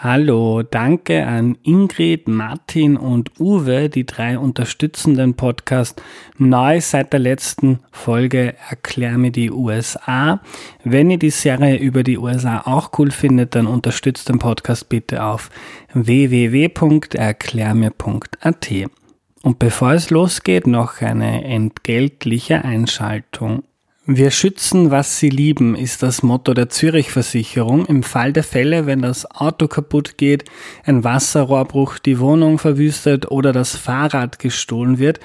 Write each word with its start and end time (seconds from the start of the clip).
Hallo, 0.00 0.62
danke 0.62 1.26
an 1.26 1.58
Ingrid, 1.64 2.28
Martin 2.28 2.96
und 2.96 3.40
Uwe, 3.40 3.88
die 3.88 4.06
drei 4.06 4.38
unterstützenden 4.38 5.34
Podcast 5.34 6.00
neu 6.36 6.80
seit 6.80 7.12
der 7.12 7.18
letzten 7.18 7.80
Folge 7.90 8.54
Erklär 8.70 9.18
mir 9.18 9.32
die 9.32 9.50
USA. 9.50 10.40
Wenn 10.84 11.10
ihr 11.10 11.18
die 11.18 11.30
Serie 11.30 11.78
über 11.78 12.04
die 12.04 12.16
USA 12.16 12.62
auch 12.64 12.96
cool 13.00 13.10
findet, 13.10 13.56
dann 13.56 13.66
unterstützt 13.66 14.28
den 14.28 14.38
Podcast 14.38 14.88
bitte 14.88 15.24
auf 15.24 15.50
www.erklärmir.at. 15.94 18.70
Und 19.42 19.58
bevor 19.58 19.94
es 19.94 20.10
losgeht, 20.10 20.68
noch 20.68 21.00
eine 21.00 21.42
entgeltliche 21.42 22.64
Einschaltung. 22.64 23.64
Wir 24.10 24.30
schützen, 24.30 24.90
was 24.90 25.18
sie 25.18 25.28
lieben, 25.28 25.76
ist 25.76 26.02
das 26.02 26.22
Motto 26.22 26.54
der 26.54 26.70
Zürich-Versicherung. 26.70 27.84
Im 27.84 28.02
Fall 28.02 28.32
der 28.32 28.42
Fälle, 28.42 28.86
wenn 28.86 29.02
das 29.02 29.30
Auto 29.30 29.68
kaputt 29.68 30.16
geht, 30.16 30.46
ein 30.86 31.04
Wasserrohrbruch 31.04 31.98
die 31.98 32.18
Wohnung 32.18 32.56
verwüstet 32.58 33.30
oder 33.30 33.52
das 33.52 33.76
Fahrrad 33.76 34.38
gestohlen 34.38 34.98
wird, 34.98 35.20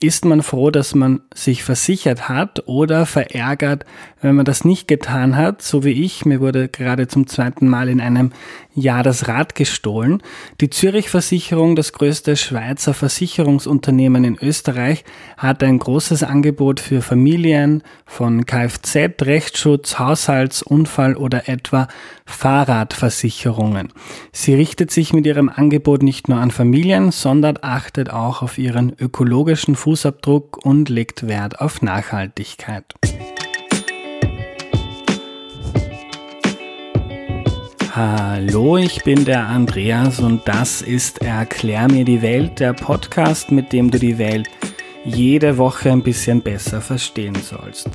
ist 0.00 0.26
man 0.26 0.42
froh, 0.42 0.70
dass 0.70 0.94
man 0.94 1.22
sich 1.32 1.64
versichert 1.64 2.28
hat 2.28 2.64
oder 2.66 3.06
verärgert, 3.06 3.86
wenn 4.20 4.34
man 4.34 4.44
das 4.44 4.66
nicht 4.66 4.86
getan 4.86 5.36
hat, 5.36 5.62
so 5.62 5.82
wie 5.84 6.04
ich. 6.04 6.26
Mir 6.26 6.40
wurde 6.40 6.68
gerade 6.68 7.08
zum 7.08 7.26
zweiten 7.26 7.66
Mal 7.68 7.88
in 7.88 8.02
einem 8.02 8.32
Jahr 8.76 9.02
das 9.02 9.26
Rad 9.26 9.54
gestohlen. 9.54 10.22
Die 10.60 10.70
Zürich 10.70 11.10
Versicherung, 11.10 11.74
das 11.74 11.92
größte 11.92 12.36
Schweizer 12.36 12.94
Versicherungsunternehmen 12.94 14.24
in 14.24 14.38
Österreich, 14.40 15.04
hat 15.36 15.62
ein 15.62 15.78
großes 15.78 16.22
Angebot 16.22 16.78
für 16.78 17.02
Familien 17.02 17.82
von 18.04 18.46
Kfz, 18.46 19.22
Rechtsschutz, 19.22 19.98
Haushalts-, 19.98 20.62
Unfall- 20.62 21.16
oder 21.16 21.48
etwa 21.48 21.88
Fahrradversicherungen. 22.26 23.92
Sie 24.32 24.54
richtet 24.54 24.90
sich 24.90 25.12
mit 25.12 25.26
ihrem 25.26 25.48
Angebot 25.48 26.02
nicht 26.02 26.28
nur 26.28 26.38
an 26.38 26.50
Familien, 26.50 27.10
sondern 27.10 27.58
achtet 27.62 28.10
auch 28.10 28.42
auf 28.42 28.58
ihren 28.58 28.92
ökologischen 28.98 29.74
Fußabdruck 29.74 30.64
und 30.64 30.88
legt 30.88 31.26
Wert 31.26 31.60
auf 31.60 31.82
Nachhaltigkeit. 31.82 32.94
Hallo, 37.96 38.76
ich 38.76 39.04
bin 39.04 39.24
der 39.24 39.46
Andreas 39.46 40.20
und 40.20 40.46
das 40.46 40.82
ist 40.82 41.22
Erklär 41.22 41.90
mir 41.90 42.04
die 42.04 42.20
Welt, 42.20 42.60
der 42.60 42.74
Podcast, 42.74 43.50
mit 43.50 43.72
dem 43.72 43.90
du 43.90 43.98
die 43.98 44.18
Welt 44.18 44.50
jede 45.06 45.56
Woche 45.56 45.90
ein 45.92 46.02
bisschen 46.02 46.42
besser 46.42 46.82
verstehen 46.82 47.36
sollst. 47.36 47.88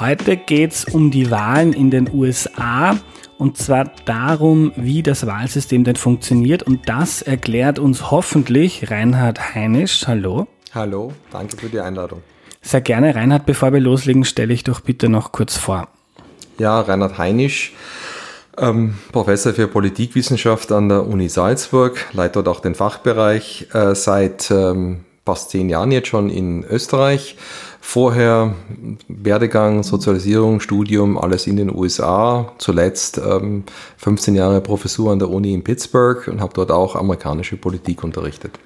Heute 0.00 0.38
geht 0.38 0.72
es 0.72 0.86
um 0.86 1.10
die 1.10 1.30
Wahlen 1.30 1.74
in 1.74 1.90
den 1.90 2.08
USA 2.10 2.96
und 3.36 3.58
zwar 3.58 3.92
darum, 4.06 4.72
wie 4.76 5.02
das 5.02 5.26
Wahlsystem 5.26 5.84
denn 5.84 5.96
funktioniert 5.96 6.62
und 6.62 6.88
das 6.88 7.20
erklärt 7.20 7.78
uns 7.78 8.10
hoffentlich 8.10 8.90
Reinhard 8.90 9.54
Heinisch. 9.54 10.06
Hallo. 10.06 10.46
Hallo, 10.74 11.12
danke 11.30 11.58
für 11.58 11.68
die 11.68 11.80
Einladung. 11.80 12.22
Sehr 12.62 12.80
gerne. 12.80 13.14
Reinhard, 13.14 13.44
bevor 13.44 13.74
wir 13.74 13.80
loslegen, 13.80 14.24
stelle 14.24 14.54
ich 14.54 14.64
doch 14.64 14.80
bitte 14.80 15.10
noch 15.10 15.32
kurz 15.32 15.58
vor. 15.58 15.88
Ja, 16.58 16.80
Reinhard 16.80 17.18
Heinisch, 17.18 17.72
ähm, 18.58 18.94
Professor 19.12 19.52
für 19.52 19.68
Politikwissenschaft 19.68 20.72
an 20.72 20.88
der 20.88 21.06
Uni 21.06 21.28
Salzburg, 21.28 21.98
leitet 22.12 22.36
dort 22.36 22.48
auch 22.48 22.60
den 22.60 22.74
Fachbereich 22.74 23.68
äh, 23.72 23.94
seit 23.94 24.50
ähm, 24.50 25.00
fast 25.24 25.50
zehn 25.50 25.68
Jahren 25.68 25.90
jetzt 25.92 26.08
schon 26.08 26.30
in 26.30 26.64
Österreich. 26.64 27.36
Vorher 27.80 28.54
Werdegang, 29.08 29.82
Sozialisierung, 29.82 30.60
Studium, 30.60 31.18
alles 31.18 31.46
in 31.46 31.56
den 31.56 31.74
USA. 31.74 32.52
Zuletzt 32.58 33.18
ähm, 33.18 33.64
15 33.98 34.34
Jahre 34.34 34.60
Professur 34.60 35.12
an 35.12 35.18
der 35.18 35.30
Uni 35.30 35.52
in 35.52 35.62
Pittsburgh 35.62 36.26
und 36.28 36.40
habe 36.40 36.54
dort 36.54 36.70
auch 36.70 36.96
amerikanische 36.96 37.56
Politik 37.56 38.02
unterrichtet. 38.02 38.58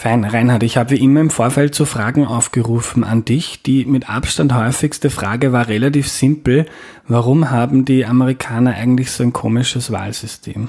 Fein, 0.00 0.22
Reinhard, 0.22 0.62
ich 0.62 0.76
habe 0.76 0.90
wie 0.90 1.02
immer 1.02 1.20
im 1.20 1.28
Vorfeld 1.28 1.74
zu 1.74 1.84
Fragen 1.84 2.24
aufgerufen 2.24 3.02
an 3.02 3.24
dich. 3.24 3.64
Die 3.64 3.84
mit 3.84 4.08
Abstand 4.08 4.54
häufigste 4.54 5.10
Frage 5.10 5.50
war 5.50 5.66
relativ 5.66 6.06
simpel. 6.06 6.66
Warum 7.08 7.50
haben 7.50 7.84
die 7.84 8.06
Amerikaner 8.06 8.76
eigentlich 8.76 9.10
so 9.10 9.24
ein 9.24 9.32
komisches 9.32 9.90
Wahlsystem? 9.90 10.68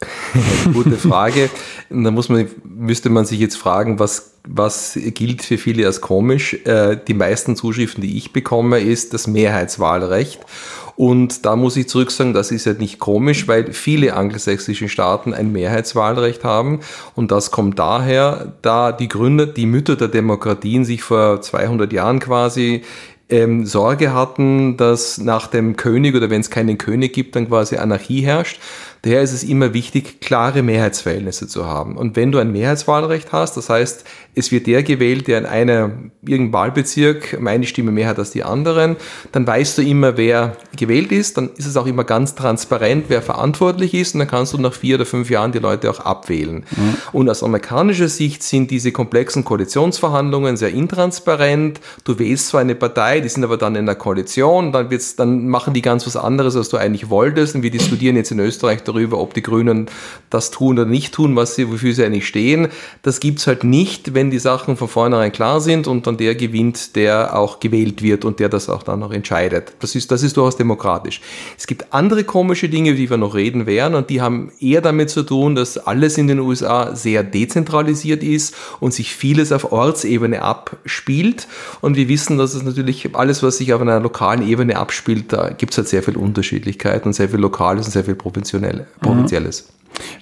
Gute 0.72 0.92
Frage. 0.98 1.50
da 1.90 2.12
muss 2.12 2.28
man, 2.28 2.46
müsste 2.62 3.10
man 3.10 3.24
sich 3.24 3.40
jetzt 3.40 3.56
fragen, 3.56 3.98
was, 3.98 4.34
was 4.46 4.96
gilt 4.96 5.42
für 5.42 5.58
viele 5.58 5.84
als 5.84 6.00
komisch. 6.00 6.54
Äh, 6.64 6.98
die 7.04 7.14
meisten 7.14 7.56
Zuschriften, 7.56 8.02
die 8.02 8.16
ich 8.16 8.32
bekomme, 8.32 8.78
ist 8.78 9.14
das 9.14 9.26
Mehrheitswahlrecht. 9.26 10.38
Und 10.96 11.46
da 11.46 11.56
muss 11.56 11.76
ich 11.76 11.88
zurück 11.88 12.10
sagen, 12.10 12.34
das 12.34 12.50
ist 12.50 12.66
ja 12.66 12.74
nicht 12.74 12.98
komisch, 12.98 13.48
weil 13.48 13.72
viele 13.72 14.14
angelsächsische 14.14 14.88
Staaten 14.88 15.34
ein 15.34 15.52
Mehrheitswahlrecht 15.52 16.44
haben. 16.44 16.80
Und 17.14 17.32
das 17.32 17.50
kommt 17.50 17.78
daher, 17.78 18.52
da 18.62 18.92
die 18.92 19.08
Gründer, 19.08 19.46
die 19.46 19.66
Mütter 19.66 19.96
der 19.96 20.08
Demokratien 20.08 20.84
sich 20.84 21.02
vor 21.02 21.40
200 21.40 21.92
Jahren 21.92 22.20
quasi 22.20 22.82
ähm, 23.32 23.64
Sorge 23.64 24.12
hatten, 24.12 24.76
dass 24.76 25.18
nach 25.18 25.46
dem 25.46 25.76
König 25.76 26.14
oder 26.14 26.30
wenn 26.30 26.42
es 26.42 26.50
keinen 26.50 26.78
König 26.78 27.12
gibt, 27.14 27.34
dann 27.34 27.48
quasi 27.48 27.76
Anarchie 27.76 28.20
herrscht. 28.20 28.60
Daher 29.02 29.22
ist 29.22 29.32
es 29.32 29.42
immer 29.42 29.74
wichtig, 29.74 30.20
klare 30.20 30.62
Mehrheitsverhältnisse 30.62 31.48
zu 31.48 31.66
haben. 31.66 31.96
Und 31.96 32.14
wenn 32.14 32.30
du 32.30 32.38
ein 32.38 32.52
Mehrheitswahlrecht 32.52 33.32
hast, 33.32 33.56
das 33.56 33.68
heißt, 33.68 34.04
es 34.36 34.52
wird 34.52 34.68
der 34.68 34.84
gewählt, 34.84 35.26
der 35.26 35.38
in 35.38 35.46
einem 35.46 36.12
irgendeinem 36.22 36.52
Wahlbezirk 36.52 37.40
meine 37.40 37.66
Stimme 37.66 37.90
mehr 37.90 38.06
hat 38.06 38.20
als 38.20 38.30
die 38.30 38.44
anderen, 38.44 38.94
dann 39.32 39.44
weißt 39.44 39.78
du 39.78 39.82
immer, 39.82 40.16
wer 40.16 40.56
gewählt 40.76 41.10
ist, 41.10 41.36
dann 41.36 41.50
ist 41.56 41.66
es 41.66 41.76
auch 41.76 41.86
immer 41.86 42.04
ganz 42.04 42.36
transparent, 42.36 43.06
wer 43.08 43.22
verantwortlich 43.22 43.92
ist 43.92 44.14
und 44.14 44.20
dann 44.20 44.28
kannst 44.28 44.52
du 44.52 44.58
nach 44.58 44.72
vier 44.72 44.94
oder 44.94 45.04
fünf 45.04 45.30
Jahren 45.30 45.50
die 45.50 45.58
Leute 45.58 45.90
auch 45.90 45.98
abwählen. 45.98 46.64
Mhm. 46.70 46.96
Und 47.10 47.28
aus 47.28 47.42
amerikanischer 47.42 48.08
Sicht 48.08 48.44
sind 48.44 48.70
diese 48.70 48.92
komplexen 48.92 49.44
Koalitionsverhandlungen 49.44 50.56
sehr 50.56 50.70
intransparent. 50.70 51.80
Du 52.04 52.20
wählst 52.20 52.48
zwar 52.48 52.60
eine 52.60 52.76
Partei, 52.76 53.18
die 53.18 53.28
sind 53.28 53.42
aber 53.42 53.56
dann 53.56 53.74
in 53.74 53.86
der 53.86 53.96
Koalition, 53.96 54.70
dann 54.70 54.90
wird's, 54.90 55.16
dann 55.16 55.48
machen 55.48 55.74
die 55.74 55.82
ganz 55.82 56.06
was 56.06 56.16
anderes, 56.16 56.54
als 56.54 56.68
du 56.68 56.76
eigentlich 56.76 57.10
wolltest. 57.10 57.56
Und 57.56 57.64
wir 57.64 57.70
diskutieren 57.72 58.14
jetzt 58.14 58.30
in 58.30 58.38
Österreich 58.38 58.84
darüber, 58.84 58.91
ob 59.12 59.34
die 59.34 59.42
Grünen 59.42 59.88
das 60.30 60.50
tun 60.50 60.78
oder 60.78 60.88
nicht 60.88 61.12
tun, 61.12 61.36
was 61.36 61.54
sie, 61.54 61.70
wofür 61.70 61.92
sie 61.92 62.04
eigentlich 62.04 62.26
stehen. 62.26 62.68
Das 63.02 63.20
gibt's 63.20 63.46
halt 63.46 63.64
nicht, 63.64 64.14
wenn 64.14 64.30
die 64.30 64.38
Sachen 64.38 64.76
von 64.76 64.88
vornherein 64.88 65.32
klar 65.32 65.60
sind 65.60 65.86
und 65.86 66.06
dann 66.06 66.16
der 66.16 66.34
gewinnt, 66.34 66.96
der 66.96 67.36
auch 67.36 67.60
gewählt 67.60 68.02
wird 68.02 68.24
und 68.24 68.40
der 68.40 68.48
das 68.48 68.68
auch 68.68 68.82
dann 68.82 69.00
noch 69.00 69.12
entscheidet. 69.12 69.74
Das 69.80 69.94
ist, 69.94 70.10
das 70.10 70.22
ist 70.22 70.36
durchaus 70.36 70.56
demokratisch. 70.56 71.20
Es 71.58 71.66
gibt 71.66 71.92
andere 71.92 72.24
komische 72.24 72.68
Dinge, 72.68 72.94
die 72.94 73.10
wir 73.10 73.16
noch 73.16 73.34
reden 73.34 73.66
werden 73.66 73.94
und 73.94 74.10
die 74.10 74.20
haben 74.20 74.52
eher 74.60 74.80
damit 74.80 75.10
zu 75.10 75.22
tun, 75.22 75.54
dass 75.54 75.78
alles 75.78 76.18
in 76.18 76.28
den 76.28 76.40
USA 76.40 76.94
sehr 76.94 77.22
dezentralisiert 77.22 78.22
ist 78.22 78.54
und 78.80 78.94
sich 78.94 79.14
vieles 79.14 79.52
auf 79.52 79.72
Ortsebene 79.72 80.42
abspielt. 80.42 81.46
Und 81.80 81.96
wir 81.96 82.08
wissen, 82.08 82.38
dass 82.38 82.54
es 82.54 82.62
natürlich 82.62 83.14
alles, 83.14 83.42
was 83.42 83.58
sich 83.58 83.72
auf 83.72 83.80
einer 83.80 84.00
lokalen 84.00 84.46
Ebene 84.46 84.76
abspielt, 84.76 85.32
da 85.32 85.50
gibt 85.50 85.72
es 85.72 85.78
halt 85.78 85.88
sehr 85.88 86.02
viel 86.02 86.16
Unterschiedlichkeit 86.16 87.04
und 87.06 87.12
sehr 87.12 87.28
viel 87.28 87.40
Lokales 87.40 87.86
und 87.86 87.92
sehr 87.92 88.04
viel 88.04 88.14
Provinzielles. 88.14 88.81
Provinzielles. 89.00 89.68
Mhm. 89.68 89.72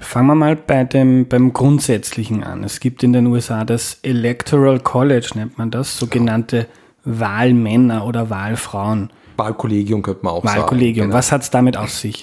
Fangen 0.01 0.27
wir 0.27 0.35
mal 0.35 0.57
bei 0.57 0.85
dem, 0.85 1.29
beim 1.29 1.53
Grundsätzlichen 1.53 2.43
an. 2.43 2.65
Es 2.65 2.81
gibt 2.81 3.03
in 3.03 3.13
den 3.13 3.27
USA 3.27 3.65
das 3.65 3.99
Electoral 4.03 4.81
College, 4.81 5.31
nennt 5.35 5.59
man 5.59 5.71
das, 5.71 5.97
sogenannte 5.97 6.67
Wahlmänner 7.05 8.05
oder 8.07 8.31
Wahlfrauen. 8.31 9.11
Wahlkollegium 9.37 10.03
könnte 10.03 10.25
man 10.25 10.35
auch 10.35 10.45
Wahlkollegium. 10.45 10.53
sagen. 10.53 10.63
Wahlkollegium. 10.63 11.07
Genau. 11.07 11.19
Was 11.19 11.33
hat 11.33 11.43
es 11.43 11.51
damit 11.51 11.77
auf 11.77 11.91
sich? 11.91 12.23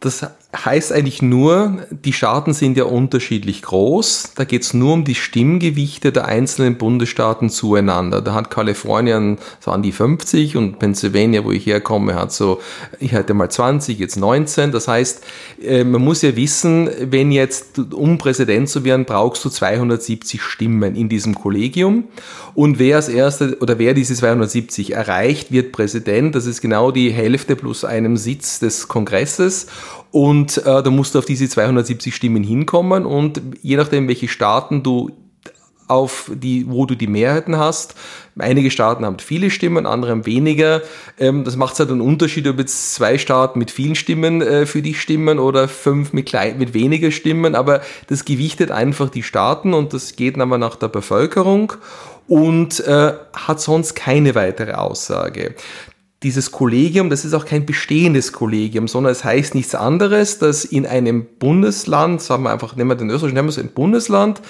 Das 0.00 0.26
heißt 0.54 0.92
eigentlich 0.92 1.22
nur, 1.22 1.78
die 1.90 2.12
Staaten 2.12 2.52
sind 2.52 2.76
ja 2.76 2.84
unterschiedlich 2.84 3.62
groß. 3.62 4.32
Da 4.34 4.44
geht 4.44 4.62
es 4.62 4.74
nur 4.74 4.92
um 4.92 5.04
die 5.04 5.14
Stimmgewichte 5.14 6.12
der 6.12 6.26
einzelnen 6.26 6.76
Bundesstaaten 6.76 7.48
zueinander. 7.48 8.20
Da 8.20 8.34
hat 8.34 8.50
Kalifornien 8.50 9.38
so 9.60 9.70
an 9.70 9.82
die 9.82 9.92
50 9.92 10.58
und 10.58 10.78
Pennsylvania, 10.78 11.44
wo 11.44 11.52
ich 11.52 11.64
herkomme, 11.64 12.14
hat 12.14 12.32
so, 12.32 12.60
ich 13.00 13.14
hatte 13.14 13.32
mal 13.32 13.50
20, 13.50 13.98
jetzt 13.98 14.16
19. 14.16 14.72
Das 14.72 14.88
heißt, 14.88 15.24
äh, 15.62 15.84
man 15.84 16.04
muss 16.04 16.20
ja 16.20 16.36
wissen, 16.36 16.90
wenn 17.00 17.32
jetzt, 17.32 17.78
um 17.78 18.18
Präsident 18.18 18.68
zu 18.68 18.84
werden, 18.84 19.06
brauchst 19.06 19.42
du 19.46 19.48
270 19.48 20.42
Stimmen 20.42 20.94
in 20.96 21.08
diesem 21.08 21.34
Kollegium. 21.34 22.04
Und 22.54 22.78
wer 22.78 22.96
als 22.96 23.08
erste 23.08 23.56
oder 23.60 23.78
wer 23.78 23.94
diese 23.94 24.14
270 24.14 24.92
erreicht, 24.92 25.50
wird 25.50 25.72
Präsident. 25.72 26.34
Das 26.34 26.44
ist 26.44 26.60
genau 26.60 26.90
die 26.90 27.10
Hälfte 27.10 27.56
plus 27.56 27.86
einem 27.86 28.18
Sitz 28.18 28.58
des 28.58 28.88
Kongresses. 28.88 29.68
Und 30.12 30.58
äh, 30.58 30.82
da 30.82 30.90
musst 30.90 31.14
du 31.14 31.18
auf 31.18 31.24
diese 31.24 31.48
270 31.48 32.14
Stimmen 32.14 32.44
hinkommen 32.44 33.06
und 33.06 33.40
je 33.62 33.76
nachdem, 33.76 34.08
welche 34.08 34.28
Staaten 34.28 34.82
du 34.82 35.10
auf 35.88 36.30
die, 36.34 36.66
wo 36.68 36.86
du 36.86 36.94
die 36.94 37.06
Mehrheiten 37.06 37.58
hast. 37.58 37.94
Einige 38.38 38.70
Staaten 38.70 39.04
haben 39.04 39.18
viele 39.18 39.50
Stimmen, 39.50 39.84
andere 39.84 40.12
haben 40.12 40.26
weniger. 40.26 40.80
Ähm, 41.18 41.44
das 41.44 41.56
macht 41.56 41.78
halt 41.78 41.90
einen 41.90 42.00
Unterschied, 42.00 42.46
ob 42.46 42.58
jetzt 42.58 42.94
zwei 42.94 43.18
Staaten 43.18 43.58
mit 43.58 43.70
vielen 43.70 43.94
Stimmen 43.94 44.40
äh, 44.40 44.64
für 44.64 44.80
dich 44.80 45.00
stimmen 45.00 45.38
oder 45.38 45.68
fünf 45.68 46.12
mit, 46.12 46.26
klein, 46.26 46.58
mit 46.58 46.72
weniger 46.72 47.10
Stimmen. 47.10 47.54
Aber 47.54 47.82
das 48.06 48.24
gewichtet 48.24 48.70
einfach 48.70 49.10
die 49.10 49.22
Staaten 49.22 49.74
und 49.74 49.92
das 49.92 50.16
geht 50.16 50.38
aber 50.38 50.56
nach 50.56 50.76
der 50.76 50.88
Bevölkerung 50.88 51.74
und 52.26 52.80
äh, 52.86 53.12
hat 53.34 53.60
sonst 53.60 53.94
keine 53.94 54.34
weitere 54.34 54.72
Aussage. 54.72 55.54
Dieses 56.22 56.52
Kollegium, 56.52 57.10
das 57.10 57.24
ist 57.24 57.34
auch 57.34 57.44
kein 57.44 57.66
bestehendes 57.66 58.32
Kollegium, 58.32 58.88
sondern 58.88 59.12
es 59.12 59.24
heißt 59.24 59.54
nichts 59.54 59.74
anderes, 59.74 60.38
dass 60.38 60.64
in 60.64 60.86
einem 60.86 61.26
Bundesland, 61.38 62.22
sagen 62.22 62.44
wir 62.44 62.50
einfach, 62.50 62.76
nehmen 62.76 62.90
wir 62.90 62.94
den 62.94 63.10
österreichischen, 63.10 63.34
nehmen 63.34 63.48
wir 63.48 63.52
so 63.52 63.60
ein 63.60 63.72
Bundesland, 63.72 64.40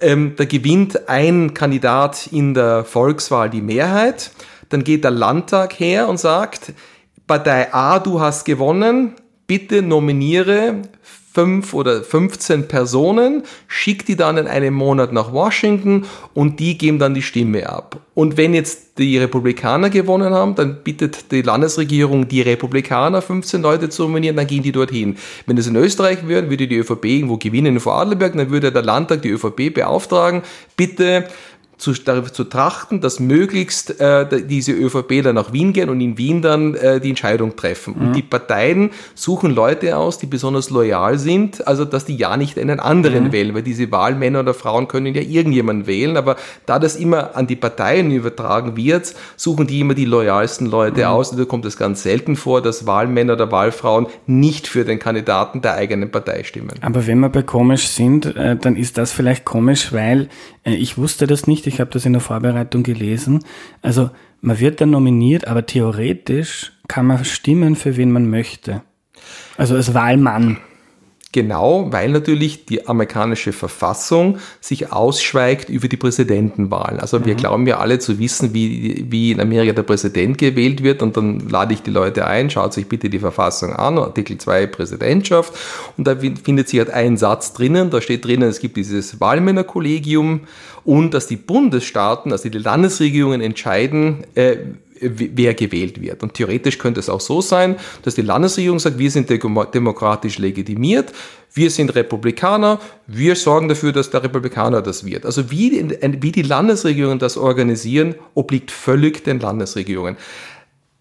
ähm, 0.00 0.34
da 0.36 0.44
gewinnt 0.44 1.08
ein 1.08 1.52
Kandidat 1.52 2.28
in 2.32 2.54
der 2.54 2.84
Volkswahl 2.84 3.50
die 3.50 3.60
Mehrheit, 3.60 4.30
dann 4.70 4.84
geht 4.84 5.04
der 5.04 5.10
Landtag 5.10 5.78
her 5.78 6.08
und 6.08 6.18
sagt, 6.18 6.72
Partei 7.26 7.72
A, 7.72 7.98
du 7.98 8.20
hast 8.20 8.44
gewonnen, 8.44 9.14
bitte 9.46 9.82
nominiere 9.82 10.82
fünf 11.40 11.72
oder 11.72 12.02
15 12.02 12.68
Personen, 12.68 13.44
schickt 13.66 14.08
die 14.08 14.16
dann 14.16 14.36
in 14.36 14.46
einem 14.46 14.74
Monat 14.74 15.10
nach 15.14 15.32
Washington 15.32 16.04
und 16.34 16.60
die 16.60 16.76
geben 16.76 16.98
dann 16.98 17.14
die 17.14 17.22
Stimme 17.22 17.66
ab. 17.66 17.98
Und 18.14 18.36
wenn 18.36 18.52
jetzt 18.52 18.98
die 18.98 19.16
Republikaner 19.16 19.88
gewonnen 19.88 20.34
haben, 20.34 20.54
dann 20.54 20.82
bittet 20.84 21.32
die 21.32 21.40
Landesregierung 21.40 22.28
die 22.28 22.42
Republikaner 22.42 23.22
15 23.22 23.62
Leute 23.62 23.88
zu 23.88 24.02
nominieren, 24.02 24.36
dann 24.36 24.46
gehen 24.46 24.62
die 24.62 24.72
dorthin. 24.72 25.16
Wenn 25.46 25.56
es 25.56 25.66
in 25.66 25.76
Österreich 25.76 26.28
wäre, 26.28 26.50
würde 26.50 26.68
die 26.68 26.76
ÖVP 26.76 27.06
irgendwo 27.06 27.38
gewinnen 27.38 27.76
in 27.76 27.80
Vorarlberg, 27.80 28.36
dann 28.36 28.50
würde 28.50 28.70
der 28.70 28.82
Landtag 28.82 29.22
die 29.22 29.30
ÖVP 29.30 29.72
beauftragen, 29.72 30.42
bitte 30.76 31.24
zu, 31.80 31.94
zu 31.94 32.44
trachten, 32.44 33.00
dass 33.00 33.20
möglichst 33.20 34.00
äh, 34.00 34.26
diese 34.46 34.72
ÖVP 34.72 35.32
nach 35.32 35.52
Wien 35.52 35.72
gehen 35.72 35.88
und 35.88 36.00
in 36.00 36.18
Wien 36.18 36.42
dann 36.42 36.74
äh, 36.74 37.00
die 37.00 37.08
Entscheidung 37.08 37.56
treffen. 37.56 37.94
Mhm. 37.96 38.06
Und 38.06 38.16
die 38.16 38.22
Parteien 38.22 38.90
suchen 39.14 39.54
Leute 39.54 39.96
aus, 39.96 40.18
die 40.18 40.26
besonders 40.26 40.70
loyal 40.70 41.18
sind, 41.18 41.66
also 41.66 41.84
dass 41.84 42.04
die 42.04 42.16
ja 42.16 42.36
nicht 42.36 42.58
einen 42.58 42.80
anderen 42.80 43.24
mhm. 43.24 43.32
wählen, 43.32 43.54
weil 43.54 43.62
diese 43.62 43.90
Wahlmänner 43.90 44.40
oder 44.40 44.52
Frauen 44.52 44.88
können 44.88 45.14
ja 45.14 45.22
irgendjemanden 45.22 45.86
wählen, 45.86 46.16
aber 46.16 46.36
da 46.66 46.78
das 46.78 46.96
immer 46.96 47.34
an 47.34 47.46
die 47.46 47.56
Parteien 47.56 48.10
übertragen 48.10 48.76
wird, 48.76 49.14
suchen 49.36 49.66
die 49.66 49.80
immer 49.80 49.94
die 49.94 50.04
loyalsten 50.04 50.66
Leute 50.66 51.00
mhm. 51.00 51.06
aus. 51.06 51.30
Und 51.32 51.40
da 51.40 51.44
kommt 51.46 51.64
es 51.64 51.78
ganz 51.78 52.02
selten 52.02 52.36
vor, 52.36 52.60
dass 52.60 52.86
Wahlmänner 52.86 53.32
oder 53.32 53.50
Wahlfrauen 53.50 54.06
nicht 54.26 54.66
für 54.66 54.84
den 54.84 54.98
Kandidaten 54.98 55.62
der 55.62 55.74
eigenen 55.74 56.10
Partei 56.10 56.44
stimmen. 56.44 56.72
Aber 56.82 57.06
wenn 57.06 57.20
wir 57.20 57.30
bei 57.30 57.42
komisch 57.42 57.88
sind, 57.88 58.36
äh, 58.36 58.56
dann 58.56 58.76
ist 58.76 58.98
das 58.98 59.12
vielleicht 59.12 59.46
komisch, 59.46 59.92
weil 59.92 60.28
äh, 60.64 60.74
ich 60.74 60.98
wusste 60.98 61.26
das 61.26 61.46
nicht, 61.46 61.66
ich 61.70 61.80
habe 61.80 61.90
das 61.90 62.04
in 62.04 62.12
der 62.12 62.20
Vorbereitung 62.20 62.82
gelesen. 62.82 63.44
Also 63.80 64.10
man 64.40 64.58
wird 64.58 64.80
dann 64.80 64.90
nominiert, 64.90 65.46
aber 65.46 65.64
theoretisch 65.64 66.72
kann 66.88 67.06
man 67.06 67.24
stimmen, 67.24 67.76
für 67.76 67.96
wen 67.96 68.10
man 68.10 68.28
möchte. 68.28 68.82
Also 69.56 69.76
als 69.76 69.94
Wahlmann. 69.94 70.58
Genau, 71.32 71.92
weil 71.92 72.10
natürlich 72.10 72.66
die 72.66 72.88
amerikanische 72.88 73.52
Verfassung 73.52 74.38
sich 74.60 74.90
ausschweigt 74.90 75.68
über 75.68 75.86
die 75.86 75.96
Präsidentenwahlen. 75.96 76.98
Also 76.98 77.24
wir 77.24 77.34
mhm. 77.34 77.38
glauben 77.38 77.66
ja 77.68 77.78
alle 77.78 78.00
zu 78.00 78.18
wissen, 78.18 78.52
wie, 78.52 79.06
wie 79.08 79.30
in 79.30 79.40
Amerika 79.40 79.72
der 79.72 79.84
Präsident 79.84 80.38
gewählt 80.38 80.82
wird 80.82 81.02
und 81.02 81.16
dann 81.16 81.48
lade 81.48 81.72
ich 81.72 81.82
die 81.82 81.92
Leute 81.92 82.26
ein, 82.26 82.50
schaut 82.50 82.72
sich 82.72 82.88
bitte 82.88 83.08
die 83.08 83.20
Verfassung 83.20 83.76
an, 83.76 83.96
Artikel 83.98 84.38
2 84.38 84.66
Präsidentschaft 84.66 85.54
und 85.96 86.08
da 86.08 86.16
findet 86.16 86.68
sich 86.68 86.80
halt 86.80 86.90
ein 86.90 87.16
Satz 87.16 87.52
drinnen, 87.52 87.90
da 87.90 88.00
steht 88.00 88.24
drinnen, 88.24 88.48
es 88.48 88.58
gibt 88.58 88.76
dieses 88.76 89.20
Wahlmännerkollegium 89.20 90.40
und 90.84 91.14
dass 91.14 91.28
die 91.28 91.36
Bundesstaaten, 91.36 92.32
also 92.32 92.48
die 92.48 92.58
Landesregierungen 92.58 93.40
entscheiden, 93.40 94.24
äh, 94.34 94.56
wer 95.00 95.54
gewählt 95.54 96.00
wird. 96.00 96.22
Und 96.22 96.34
theoretisch 96.34 96.78
könnte 96.78 97.00
es 97.00 97.08
auch 97.08 97.20
so 97.20 97.40
sein, 97.40 97.76
dass 98.02 98.14
die 98.14 98.22
Landesregierung 98.22 98.78
sagt, 98.78 98.98
wir 98.98 99.10
sind 99.10 99.30
demokratisch 99.30 100.38
legitimiert, 100.38 101.12
wir 101.52 101.70
sind 101.70 101.94
Republikaner, 101.94 102.80
wir 103.06 103.34
sorgen 103.34 103.68
dafür, 103.68 103.92
dass 103.92 104.10
der 104.10 104.22
Republikaner 104.22 104.82
das 104.82 105.04
wird. 105.04 105.26
Also 105.26 105.50
wie, 105.50 105.90
wie 106.20 106.32
die 106.32 106.42
Landesregierungen 106.42 107.18
das 107.18 107.36
organisieren, 107.36 108.14
obliegt 108.34 108.70
völlig 108.70 109.24
den 109.24 109.40
Landesregierungen. 109.40 110.16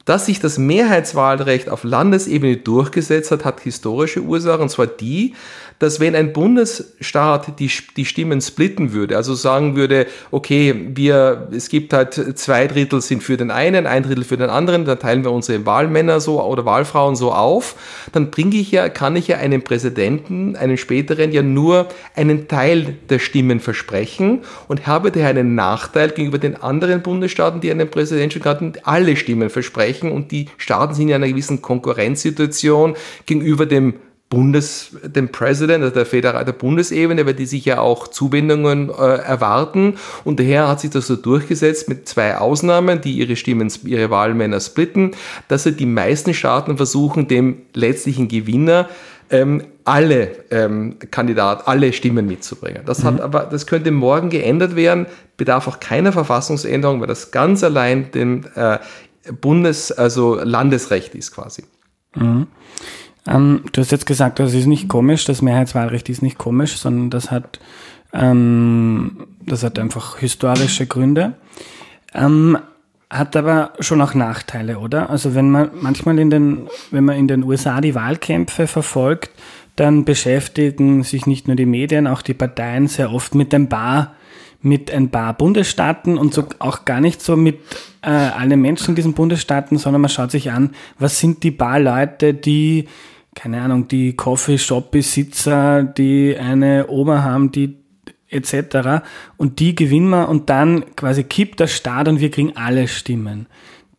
Dass 0.05 0.25
sich 0.25 0.39
das 0.39 0.57
Mehrheitswahlrecht 0.57 1.69
auf 1.69 1.83
Landesebene 1.83 2.57
durchgesetzt 2.57 3.29
hat, 3.29 3.45
hat 3.45 3.59
historische 3.59 4.21
Ursachen, 4.21 4.63
und 4.63 4.69
zwar 4.69 4.87
die, 4.87 5.35
dass 5.79 5.99
wenn 5.99 6.15
ein 6.15 6.33
Bundesstaat 6.33 7.59
die, 7.59 7.71
die 7.95 8.05
Stimmen 8.05 8.41
splitten 8.41 8.91
würde, 8.93 9.15
also 9.15 9.33
sagen 9.33 9.75
würde, 9.75 10.07
okay, 10.29 10.89
wir, 10.93 11.47
es 11.51 11.69
gibt 11.69 11.93
halt 11.93 12.37
zwei 12.37 12.67
Drittel 12.67 13.01
sind 13.01 13.23
für 13.23 13.37
den 13.37 13.49
einen, 13.49 13.87
ein 13.87 14.03
Drittel 14.03 14.25
für 14.25 14.37
den 14.37 14.49
anderen, 14.49 14.85
dann 14.85 14.99
teilen 14.99 15.23
wir 15.23 15.31
unsere 15.31 15.65
Wahlmänner 15.65 16.19
so 16.19 16.41
oder 16.43 16.65
Wahlfrauen 16.65 17.15
so 17.15 17.31
auf, 17.31 17.75
dann 18.11 18.29
bringe 18.29 18.57
ich 18.57 18.71
ja, 18.71 18.89
kann 18.89 19.15
ich 19.15 19.29
ja 19.29 19.37
einem 19.37 19.61
Präsidenten, 19.61 20.55
einem 20.57 20.77
späteren 20.77 21.31
ja 21.31 21.41
nur 21.41 21.87
einen 22.15 22.47
Teil 22.49 22.97
der 23.09 23.19
Stimmen 23.19 23.61
versprechen 23.61 24.41
und 24.67 24.85
habe 24.85 25.11
daher 25.11 25.29
einen 25.29 25.55
Nachteil 25.55 26.09
gegenüber 26.09 26.39
den 26.39 26.61
anderen 26.61 27.01
Bundesstaaten, 27.01 27.61
die 27.61 27.71
einem 27.71 27.89
Präsidentschaftskandidaten 27.89 28.83
alle 28.83 29.15
Stimmen 29.15 29.49
versprechen 29.49 30.11
und 30.11 30.31
die 30.31 30.47
Staaten 30.57 30.93
sind 30.93 31.09
in 31.09 31.15
einer 31.15 31.27
gewissen 31.27 31.61
Konkurrenzsituation 31.61 32.95
gegenüber 33.25 33.65
dem 33.65 33.93
Bundes, 34.29 34.91
dem 35.03 35.29
President, 35.29 35.83
also 35.83 35.93
der 35.93 36.05
Föderal 36.05 36.45
der 36.45 36.53
Bundesebene, 36.53 37.25
weil 37.25 37.33
die 37.33 37.47
sich 37.47 37.65
ja 37.65 37.79
auch 37.79 38.07
Zuwendungen 38.07 38.89
äh, 38.89 38.93
erwarten. 38.93 39.95
Und 40.23 40.39
daher 40.39 40.67
hat 40.67 40.81
sich 40.81 40.91
das 40.91 41.07
so 41.07 41.15
durchgesetzt 41.15 41.89
mit 41.89 42.07
zwei 42.07 42.37
Ausnahmen, 42.37 43.01
die 43.01 43.13
ihre 43.13 43.35
Stimmen, 43.35 43.71
ihre 43.85 44.11
Wahlmänner 44.11 44.59
splitten, 44.59 45.15
dass 45.47 45.63
sie 45.63 45.71
die 45.71 45.87
meisten 45.87 46.35
Staaten 46.35 46.77
versuchen, 46.77 47.27
dem 47.27 47.63
letztlichen 47.73 48.27
Gewinner 48.27 48.87
ähm, 49.31 49.63
alle 49.83 50.45
ähm, 50.51 50.97
Kandidaten, 51.09 51.63
alle 51.65 51.91
Stimmen 51.91 52.27
mitzubringen. 52.27 52.83
Das 52.85 53.03
hat 53.03 53.15
mhm. 53.15 53.21
aber, 53.21 53.41
das 53.41 53.65
könnte 53.65 53.89
morgen 53.89 54.29
geändert 54.29 54.75
werden, 54.75 55.07
bedarf 55.37 55.67
auch 55.67 55.79
keiner 55.79 56.11
Verfassungsänderung, 56.11 56.99
weil 56.99 57.07
das 57.07 57.31
ganz 57.31 57.63
allein 57.63 58.11
dem 58.11 58.45
äh, 58.53 58.77
Bundes-, 59.41 59.91
also 59.91 60.35
Landesrecht 60.35 61.15
ist 61.15 61.33
quasi. 61.33 61.63
Mhm. 62.15 62.45
Ähm, 63.29 63.61
du 63.71 63.81
hast 63.81 63.91
jetzt 63.91 64.07
gesagt, 64.07 64.39
das 64.39 64.53
ist 64.53 64.65
nicht 64.65 64.87
komisch, 64.87 65.25
das 65.25 65.41
Mehrheitswahlrecht 65.41 66.09
ist 66.09 66.23
nicht 66.23 66.37
komisch, 66.37 66.77
sondern 66.77 67.09
das 67.09 67.29
hat, 67.29 67.59
ähm, 68.11 69.27
das 69.45 69.63
hat 69.63 69.77
einfach 69.77 70.17
historische 70.17 70.87
Gründe. 70.87 71.33
Ähm, 72.13 72.57
hat 73.09 73.35
aber 73.35 73.73
schon 73.79 74.01
auch 74.01 74.13
Nachteile, 74.13 74.79
oder? 74.79 75.09
Also 75.09 75.33
wenn 75.33 75.49
man 75.49 75.71
manchmal 75.81 76.19
in 76.19 76.29
den, 76.29 76.67
wenn 76.91 77.05
man 77.05 77.17
in 77.17 77.27
den 77.27 77.43
USA 77.43 77.81
die 77.81 77.95
Wahlkämpfe 77.95 78.67
verfolgt, 78.67 79.31
dann 79.75 80.05
beschäftigen 80.05 81.03
sich 81.03 81.25
nicht 81.25 81.47
nur 81.47 81.55
die 81.55 81.65
Medien, 81.65 82.05
auch 82.05 82.21
die 82.21 82.33
Parteien 82.33 82.87
sehr 82.87 83.11
oft 83.11 83.33
mit 83.33 83.53
ein 83.53 83.69
paar, 83.69 84.13
mit 84.61 84.91
ein 84.91 85.09
paar 85.09 85.33
Bundesstaaten 85.33 86.17
und 86.17 86.33
so 86.33 86.45
auch 86.59 86.85
gar 86.85 86.99
nicht 87.01 87.21
so 87.21 87.35
mit 87.35 87.59
äh, 88.01 88.09
allen 88.09 88.61
Menschen 88.61 88.89
in 88.89 88.95
diesen 88.95 89.13
Bundesstaaten, 89.13 89.77
sondern 89.77 90.01
man 90.01 90.09
schaut 90.09 90.31
sich 90.31 90.51
an, 90.51 90.71
was 90.99 91.19
sind 91.19 91.43
die 91.43 91.51
paar 91.51 91.79
Leute, 91.79 92.33
die 92.33 92.87
keine 93.35 93.61
Ahnung, 93.61 93.87
die 93.87 94.15
Coffeeshop-Besitzer, 94.15 95.83
die 95.83 96.35
eine 96.37 96.87
Oma 96.89 97.23
haben, 97.23 97.51
die 97.51 97.77
etc. 98.29 99.03
Und 99.37 99.59
die 99.59 99.75
gewinnen 99.75 100.09
wir 100.09 100.29
und 100.29 100.49
dann 100.49 100.95
quasi 100.95 101.23
kippt 101.23 101.59
der 101.59 101.67
Staat 101.67 102.07
und 102.07 102.19
wir 102.19 102.31
kriegen 102.31 102.55
alle 102.55 102.87
Stimmen. 102.87 103.47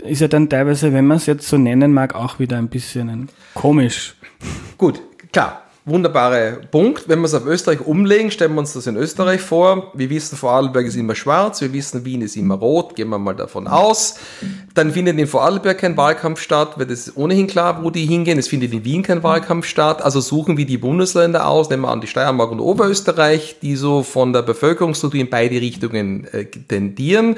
Ist 0.02 0.21
ja 0.21 0.28
dann 0.28 0.49
teilweise, 0.49 0.93
wenn 0.93 1.07
man 1.07 1.19
es 1.19 1.26
jetzt 1.26 1.49
so 1.49 1.59
nennen 1.59 1.93
mag, 1.93 2.14
auch 2.14 2.38
wieder 2.38 2.57
ein 2.59 2.69
bisschen 2.69 3.28
komisch. 3.54 4.14
Gut, 4.78 5.00
klar 5.33 5.70
wunderbarer 5.90 6.52
Punkt. 6.70 7.09
Wenn 7.09 7.20
wir 7.20 7.26
es 7.26 7.35
auf 7.35 7.44
Österreich 7.44 7.80
umlegen, 7.80 8.30
stellen 8.30 8.54
wir 8.54 8.61
uns 8.61 8.73
das 8.73 8.87
in 8.87 8.97
Österreich 8.97 9.40
vor. 9.40 9.92
Wir 9.94 10.09
wissen, 10.09 10.37
Vorarlberg 10.37 10.87
ist 10.87 10.97
immer 10.97 11.14
schwarz, 11.14 11.61
wir 11.61 11.73
wissen, 11.73 12.04
Wien 12.04 12.23
ist 12.23 12.37
immer 12.37 12.54
rot, 12.54 12.97
gehen 12.97 13.09
wir 13.09 13.18
mal 13.18 13.35
davon 13.35 13.66
aus. 13.68 14.16
Dann 14.75 14.92
findet 14.92 15.18
in 15.18 15.26
Vorarlberg 15.26 15.78
kein 15.78 15.97
Wahlkampf 15.97 16.40
statt, 16.40 16.75
weil 16.76 16.87
das 16.87 17.09
ist 17.09 17.16
ohnehin 17.16 17.47
klar, 17.47 17.82
wo 17.82 17.90
die 17.90 18.06
hingehen. 18.06 18.38
Es 18.38 18.49
findet 18.49 18.73
in 18.73 18.85
Wien 18.85 19.02
kein 19.02 19.23
Wahlkampf 19.23 19.66
statt. 19.66 20.02
Also 20.02 20.20
suchen 20.20 20.56
wir 20.56 20.66
die 20.66 20.78
Bundesländer 20.78 21.47
aus, 21.47 21.68
nehmen 21.68 21.82
wir 21.82 21.90
an 21.90 22.00
die 22.00 22.06
Steiermark 22.06 22.50
und 22.50 22.61
Oberösterreich, 22.61 23.56
die 23.61 23.76
so 23.76 24.02
von 24.02 24.32
der 24.32 24.42
Bevölkerungsstruktur 24.42 25.20
in 25.20 25.28
beide 25.28 25.61
Richtungen 25.61 26.26
äh, 26.32 26.47
tendieren. 26.47 27.37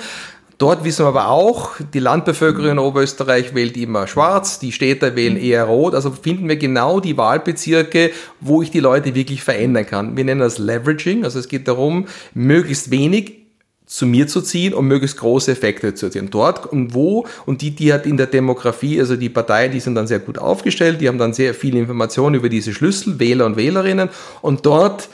Dort 0.62 0.84
wissen 0.84 1.04
wir 1.04 1.08
aber 1.08 1.26
auch, 1.26 1.72
die 1.92 1.98
Landbevölkerung 1.98 2.70
in 2.70 2.78
Oberösterreich 2.78 3.52
wählt 3.52 3.76
immer 3.76 4.06
schwarz, 4.06 4.60
die 4.60 4.70
Städter 4.70 5.16
wählen 5.16 5.36
eher 5.36 5.64
rot. 5.64 5.92
Also 5.92 6.12
finden 6.12 6.48
wir 6.48 6.54
genau 6.54 7.00
die 7.00 7.16
Wahlbezirke, 7.16 8.12
wo 8.38 8.62
ich 8.62 8.70
die 8.70 8.78
Leute 8.78 9.16
wirklich 9.16 9.42
verändern 9.42 9.86
kann. 9.86 10.16
Wir 10.16 10.24
nennen 10.24 10.38
das 10.38 10.58
Leveraging. 10.58 11.24
Also 11.24 11.40
es 11.40 11.48
geht 11.48 11.66
darum, 11.66 12.06
möglichst 12.32 12.92
wenig 12.92 13.38
zu 13.86 14.06
mir 14.06 14.28
zu 14.28 14.40
ziehen 14.40 14.72
und 14.72 14.86
möglichst 14.86 15.18
große 15.18 15.50
Effekte 15.50 15.94
zu 15.94 16.06
erzielen. 16.06 16.30
Dort 16.30 16.64
und 16.66 16.94
wo, 16.94 17.26
und 17.44 17.60
die, 17.60 17.72
die 17.72 17.92
hat 17.92 18.06
in 18.06 18.16
der 18.16 18.28
Demografie, 18.28 19.00
also 19.00 19.16
die 19.16 19.30
Parteien, 19.30 19.72
die 19.72 19.80
sind 19.80 19.96
dann 19.96 20.06
sehr 20.06 20.20
gut 20.20 20.38
aufgestellt, 20.38 21.00
die 21.00 21.08
haben 21.08 21.18
dann 21.18 21.32
sehr 21.32 21.54
viele 21.54 21.80
Informationen 21.80 22.36
über 22.36 22.48
diese 22.48 22.72
Schlüssel, 22.72 23.18
Wähler 23.18 23.46
und 23.46 23.56
Wählerinnen, 23.56 24.10
und 24.42 24.64
dort 24.64 25.08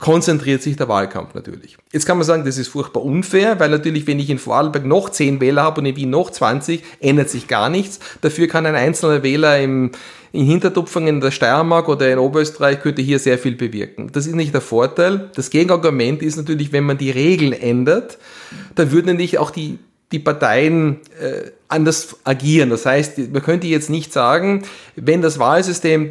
konzentriert 0.00 0.60
sich 0.60 0.76
der 0.76 0.88
Wahlkampf 0.88 1.34
natürlich. 1.34 1.76
Jetzt 1.92 2.04
kann 2.04 2.18
man 2.18 2.26
sagen, 2.26 2.44
das 2.44 2.58
ist 2.58 2.68
furchtbar 2.68 3.04
unfair, 3.04 3.60
weil 3.60 3.70
natürlich, 3.70 4.06
wenn 4.06 4.18
ich 4.18 4.28
in 4.28 4.38
Vorarlberg 4.38 4.84
noch 4.84 5.08
10 5.08 5.40
Wähler 5.40 5.62
habe 5.62 5.80
und 5.80 5.86
in 5.86 5.96
Wien 5.96 6.10
noch 6.10 6.30
20, 6.30 6.82
ändert 6.98 7.30
sich 7.30 7.46
gar 7.46 7.70
nichts. 7.70 8.00
Dafür 8.20 8.48
kann 8.48 8.66
ein 8.66 8.74
einzelner 8.74 9.22
Wähler 9.22 9.60
im, 9.60 9.92
in 10.32 10.46
Hintertupfungen 10.46 11.16
in 11.16 11.20
der 11.20 11.30
Steiermark 11.30 11.88
oder 11.88 12.12
in 12.12 12.18
Oberösterreich 12.18 12.80
könnte 12.80 13.02
hier 13.02 13.20
sehr 13.20 13.38
viel 13.38 13.54
bewirken. 13.54 14.10
Das 14.12 14.26
ist 14.26 14.34
nicht 14.34 14.52
der 14.52 14.60
Vorteil. 14.60 15.30
Das 15.36 15.50
Gegenargument 15.50 16.22
ist 16.22 16.36
natürlich, 16.36 16.72
wenn 16.72 16.84
man 16.84 16.98
die 16.98 17.12
Regeln 17.12 17.52
ändert, 17.52 18.18
dann 18.74 18.90
würden 18.90 19.06
nämlich 19.06 19.38
auch 19.38 19.52
die 19.52 19.78
die 20.14 20.20
Parteien 20.20 21.00
äh, 21.20 21.50
anders 21.66 22.18
agieren. 22.22 22.70
Das 22.70 22.86
heißt, 22.86 23.18
man 23.32 23.42
könnte 23.42 23.66
jetzt 23.66 23.90
nicht 23.90 24.12
sagen, 24.12 24.62
wenn 24.94 25.22
das 25.22 25.40
Wahlsystem 25.40 26.08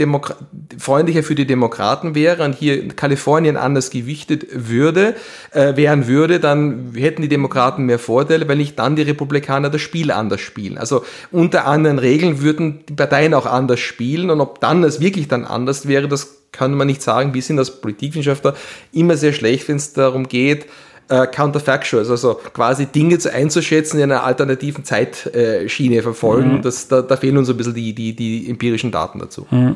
freundlicher 0.78 1.24
für 1.24 1.36
die 1.36 1.48
Demokraten 1.48 2.16
wäre 2.16 2.44
und 2.44 2.54
hier 2.54 2.90
Kalifornien 2.90 3.56
anders 3.56 3.92
gewichtet 3.92 4.46
würde, 4.52 5.16
äh, 5.52 5.78
wären 5.78 6.08
würde, 6.08 6.42
dann 6.42 6.92
hätten 6.96 7.22
die 7.22 7.30
Demokraten 7.30 7.86
mehr 7.86 7.98
Vorteile, 7.98 8.46
weil 8.50 8.58
nicht 8.58 8.78
dann 8.78 8.98
die 8.98 9.04
Republikaner 9.04 9.70
das 9.70 9.80
Spiel 9.80 10.12
anders 10.12 10.42
spielen. 10.42 10.78
Also 10.78 11.06
unter 11.32 11.66
anderen 11.66 11.98
Regeln 11.98 12.42
würden 12.42 12.84
die 12.90 12.94
Parteien 12.94 13.34
auch 13.34 13.46
anders 13.46 13.80
spielen 13.80 14.30
und 14.32 14.42
ob 14.42 14.60
dann 14.60 14.84
es 14.84 15.00
wirklich 15.00 15.30
dann 15.30 15.46
anders 15.46 15.88
wäre, 15.88 16.10
das 16.10 16.44
kann 16.52 16.74
man 16.74 16.88
nicht 16.88 17.02
sagen. 17.02 17.34
Wir 17.34 17.42
sind 17.42 17.58
als 17.58 17.80
Politikwissenschaftler 17.80 18.54
immer 18.92 19.16
sehr 19.16 19.32
schlecht, 19.32 19.70
wenn 19.70 19.78
es 19.78 19.94
darum 19.94 20.28
geht, 20.28 20.66
äh, 21.14 21.28
Counterfactuals, 21.28 22.10
also 22.10 22.40
quasi 22.54 22.88
Dinge 22.88 23.20
zu 23.20 23.32
einzuschätzen, 23.32 23.98
die 23.98 24.04
in 24.04 24.12
einer 24.12 24.24
alternativen 24.24 24.84
Zeitschiene 24.84 26.02
verfolgen. 26.02 26.58
Mhm. 26.58 26.62
Das, 26.64 26.88
da, 26.88 27.04
da, 27.04 27.18
fehlen 27.18 27.38
uns 27.38 27.50
ein 27.50 27.58
bisschen 27.58 27.76
die, 27.76 27.94
die, 27.94 28.16
die 28.16 28.50
empirischen 28.50 28.92
Daten 28.92 29.20
dazu. 29.20 29.46
Mhm. 29.52 29.76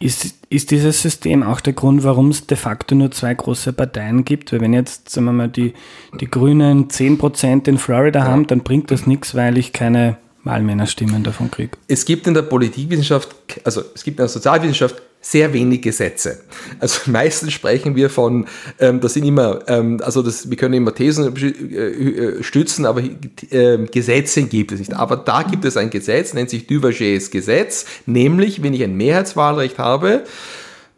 Ist, 0.00 0.34
ist 0.48 0.72
dieses 0.72 1.00
System 1.00 1.44
auch 1.44 1.60
der 1.60 1.74
Grund, 1.74 2.02
warum 2.02 2.30
es 2.30 2.48
de 2.48 2.56
facto 2.56 2.96
nur 2.96 3.12
zwei 3.12 3.32
große 3.32 3.72
Parteien 3.72 4.24
gibt? 4.24 4.52
Weil 4.52 4.60
wenn 4.60 4.72
jetzt, 4.72 5.08
sagen 5.08 5.26
wir 5.26 5.32
mal, 5.32 5.48
die, 5.48 5.72
die 6.20 6.28
Grünen 6.28 6.88
10% 6.88 7.68
in 7.68 7.78
Florida 7.78 8.18
ja. 8.20 8.26
haben, 8.26 8.48
dann 8.48 8.60
bringt 8.60 8.90
das 8.90 9.06
nichts, 9.06 9.36
weil 9.36 9.58
ich 9.58 9.72
keine 9.72 10.16
Wahlmännerstimmen 10.42 11.22
davon 11.22 11.50
kriege. 11.52 11.78
Es 11.86 12.04
gibt 12.04 12.26
in 12.26 12.34
der 12.34 12.42
Politikwissenschaft, 12.42 13.36
also 13.62 13.82
es 13.94 14.02
gibt 14.02 14.18
in 14.18 14.22
der 14.22 14.28
Sozialwissenschaft 14.28 15.00
sehr 15.22 15.52
wenig 15.54 15.80
Gesetze. 15.80 16.40
Also 16.80 17.00
meistens 17.10 17.52
sprechen 17.52 17.96
wir 17.96 18.10
von, 18.10 18.46
ähm, 18.78 19.00
das 19.00 19.14
sind 19.14 19.24
immer, 19.24 19.60
ähm, 19.68 20.00
also 20.02 20.20
das, 20.20 20.50
wir 20.50 20.56
können 20.58 20.74
immer 20.74 20.94
Thesen 20.94 21.34
äh, 21.36 21.76
äh, 21.78 22.42
stützen, 22.42 22.84
aber 22.84 23.02
äh, 23.02 23.78
Gesetze 23.90 24.42
gibt 24.42 24.72
es 24.72 24.80
nicht. 24.80 24.92
Aber 24.92 25.16
da 25.16 25.44
gibt 25.44 25.64
es 25.64 25.76
ein 25.78 25.88
Gesetz, 25.88 26.34
nennt 26.34 26.50
sich 26.50 26.66
Duvergers 26.66 27.30
Gesetz, 27.30 27.86
nämlich 28.04 28.62
wenn 28.62 28.74
ich 28.74 28.82
ein 28.82 28.96
Mehrheitswahlrecht 28.96 29.78
habe, 29.78 30.24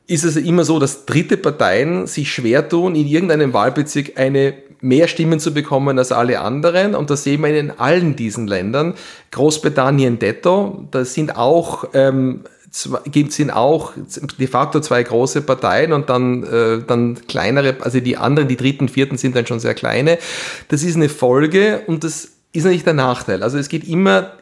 ist 0.06 0.24
es 0.24 0.36
immer 0.36 0.64
so, 0.64 0.78
dass 0.78 1.06
dritte 1.06 1.36
Parteien 1.36 2.06
sich 2.06 2.32
schwer 2.32 2.68
tun, 2.68 2.94
in 2.94 3.06
irgendeinem 3.06 3.52
Wahlbezirk 3.52 4.18
eine 4.18 4.54
mehr 4.80 5.08
Stimmen 5.08 5.40
zu 5.40 5.54
bekommen 5.54 5.98
als 5.98 6.12
alle 6.12 6.40
anderen. 6.40 6.94
Und 6.94 7.08
das 7.08 7.24
sehen 7.24 7.40
wir 7.40 7.58
in 7.58 7.70
allen 7.70 8.16
diesen 8.16 8.46
Ländern. 8.46 8.94
Großbritannien 9.30 10.18
detto, 10.18 10.86
da 10.90 11.06
sind 11.06 11.36
auch 11.36 11.88
ähm, 11.94 12.44
gibt 13.10 13.38
es 13.38 13.50
auch 13.50 13.92
de 14.38 14.46
facto 14.46 14.80
zwei 14.80 15.02
große 15.02 15.42
Parteien 15.42 15.92
und 15.92 16.10
dann, 16.10 16.42
äh, 16.42 16.82
dann 16.84 17.18
kleinere, 17.28 17.76
also 17.80 18.00
die 18.00 18.16
anderen, 18.16 18.48
die 18.48 18.56
dritten, 18.56 18.88
vierten 18.88 19.16
sind 19.16 19.36
dann 19.36 19.46
schon 19.46 19.60
sehr 19.60 19.74
kleine. 19.74 20.18
Das 20.68 20.82
ist 20.82 20.96
eine 20.96 21.08
Folge 21.08 21.82
und 21.86 22.02
das 22.02 22.30
ist 22.52 22.64
natürlich 22.64 22.84
der 22.84 22.94
Nachteil. 22.94 23.42
Also 23.42 23.58
es 23.58 23.68
geht 23.68 23.86
immer, 23.86 24.32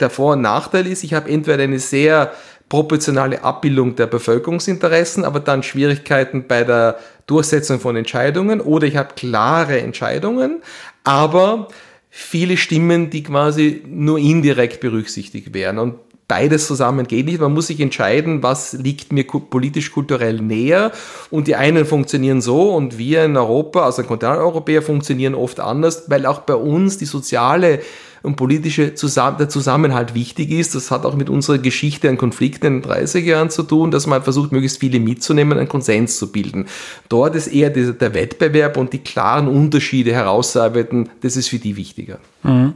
der 0.00 0.10
Vor- 0.10 0.32
und 0.32 0.40
Nachteil 0.40 0.86
ist, 0.86 1.04
ich 1.04 1.14
habe 1.14 1.30
entweder 1.30 1.62
eine 1.62 1.78
sehr 1.78 2.32
proportionale 2.68 3.44
Abbildung 3.44 3.94
der 3.96 4.06
Bevölkerungsinteressen, 4.06 5.24
aber 5.24 5.40
dann 5.40 5.62
Schwierigkeiten 5.62 6.46
bei 6.48 6.64
der 6.64 6.98
Durchsetzung 7.26 7.80
von 7.80 7.96
Entscheidungen 7.96 8.60
oder 8.60 8.86
ich 8.86 8.96
habe 8.96 9.14
klare 9.14 9.78
Entscheidungen, 9.80 10.62
aber 11.04 11.68
viele 12.08 12.56
Stimmen, 12.56 13.10
die 13.10 13.22
quasi 13.22 13.82
nur 13.86 14.18
indirekt 14.18 14.80
berücksichtigt 14.80 15.52
werden. 15.52 15.78
Und 15.78 15.94
beides 16.28 16.66
zusammen 16.66 17.06
geht 17.06 17.26
nicht. 17.26 17.40
Man 17.40 17.52
muss 17.52 17.66
sich 17.68 17.80
entscheiden, 17.80 18.42
was 18.42 18.72
liegt 18.72 19.12
mir 19.12 19.24
politisch-kulturell 19.24 20.40
näher. 20.40 20.92
Und 21.30 21.46
die 21.46 21.56
einen 21.56 21.84
funktionieren 21.84 22.40
so 22.40 22.74
und 22.74 22.98
wir 22.98 23.24
in 23.24 23.36
Europa, 23.36 23.84
also 23.84 24.02
Kontinentaleuropäer, 24.02 24.82
funktionieren 24.82 25.34
oft 25.34 25.60
anders, 25.60 26.04
weil 26.08 26.26
auch 26.26 26.40
bei 26.40 26.54
uns 26.54 26.98
die 26.98 27.04
soziale 27.04 27.80
und 28.24 28.36
politische 28.36 28.94
Zusammen 28.94 29.36
der 29.36 29.50
Zusammenhalt 29.50 30.14
wichtig 30.14 30.50
ist. 30.50 30.74
Das 30.74 30.90
hat 30.90 31.04
auch 31.04 31.14
mit 31.14 31.28
unserer 31.28 31.58
Geschichte 31.58 32.08
an 32.08 32.16
Konflikten 32.16 32.66
in 32.66 32.80
den 32.80 32.90
30er 32.90 33.18
Jahren 33.18 33.50
zu 33.50 33.62
tun, 33.62 33.90
dass 33.90 34.06
man 34.06 34.22
versucht, 34.22 34.50
möglichst 34.50 34.80
viele 34.80 34.98
mitzunehmen, 34.98 35.58
einen 35.58 35.68
Konsens 35.68 36.16
zu 36.16 36.32
bilden. 36.32 36.66
Dort 37.10 37.34
ist 37.34 37.48
eher 37.48 37.68
der 37.68 38.14
Wettbewerb 38.14 38.78
und 38.78 38.94
die 38.94 39.00
klaren 39.00 39.46
Unterschiede 39.46 40.14
herauszuarbeiten, 40.14 41.10
das 41.20 41.36
ist 41.36 41.48
für 41.48 41.58
die 41.58 41.76
wichtiger. 41.76 42.18
Mhm. 42.42 42.72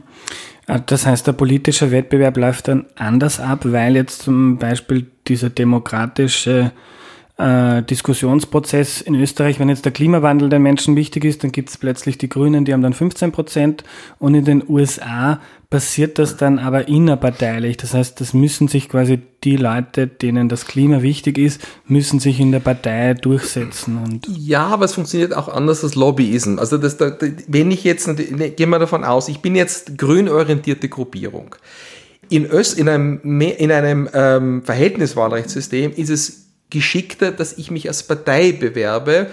Ah, 0.69 0.77
das 0.85 1.07
heißt, 1.07 1.25
der 1.25 1.31
politische 1.33 1.89
Wettbewerb 1.89 2.37
läuft 2.37 2.67
dann 2.67 2.85
anders 2.95 3.39
ab, 3.39 3.61
weil 3.63 3.95
jetzt 3.95 4.21
zum 4.21 4.59
Beispiel 4.59 5.07
dieser 5.27 5.49
demokratische 5.49 6.71
äh, 7.39 7.81
Diskussionsprozess 7.83 8.99
in 8.99 9.15
Österreich, 9.15 9.59
wenn 9.59 9.69
jetzt 9.69 9.85
der 9.85 9.93
Klimawandel 9.93 10.49
den 10.49 10.61
Menschen 10.61 10.97
wichtig 10.97 11.23
ist, 11.23 11.41
dann 11.43 11.53
gibt 11.53 11.69
es 11.69 11.77
plötzlich 11.77 12.17
die 12.17 12.27
Grünen, 12.27 12.65
die 12.65 12.73
haben 12.73 12.81
dann 12.81 12.93
15 12.93 13.31
Prozent 13.31 13.85
und 14.19 14.35
in 14.35 14.43
den 14.43 14.63
USA 14.67 15.39
passiert 15.69 16.19
das 16.19 16.35
dann 16.35 16.59
aber 16.59 16.89
innerparteilich. 16.89 17.77
Das 17.77 17.93
heißt, 17.93 18.19
das 18.19 18.33
müssen 18.33 18.67
sich 18.67 18.89
quasi 18.89 19.21
die 19.45 19.55
Leute, 19.55 20.07
denen 20.07 20.49
das 20.49 20.65
Klima 20.65 21.01
wichtig 21.01 21.37
ist, 21.37 21.61
müssen 21.85 22.19
sich 22.19 22.41
in 22.41 22.51
der 22.51 22.59
Partei 22.59 23.13
durchsetzen. 23.13 23.99
Und 24.03 24.27
ja, 24.27 24.67
aber 24.67 24.83
es 24.83 24.95
funktioniert 24.95 25.33
auch 25.33 25.47
anders 25.47 25.81
als 25.83 25.95
Lobbyism. 25.95 26.59
Also 26.59 26.77
das, 26.77 26.97
da, 26.97 27.15
wenn 27.47 27.71
ich 27.71 27.85
jetzt, 27.85 28.07
ne, 28.07 28.49
gehen 28.49 28.69
wir 28.69 28.79
davon 28.79 29.05
aus, 29.05 29.29
ich 29.29 29.39
bin 29.39 29.55
jetzt 29.55 29.97
grünorientierte 29.97 30.89
Gruppierung. 30.89 31.55
In, 32.27 32.45
Öst, 32.45 32.77
in 32.77 32.89
einem, 32.89 33.39
in 33.41 33.71
einem 33.71 34.09
ähm, 34.13 34.61
Verhältniswahlrechtssystem 34.63 35.93
ist 35.95 36.09
es 36.09 36.48
geschickter, 36.69 37.31
dass 37.31 37.57
ich 37.57 37.71
mich 37.71 37.87
als 37.87 38.03
Partei 38.03 38.51
bewerbe 38.51 39.29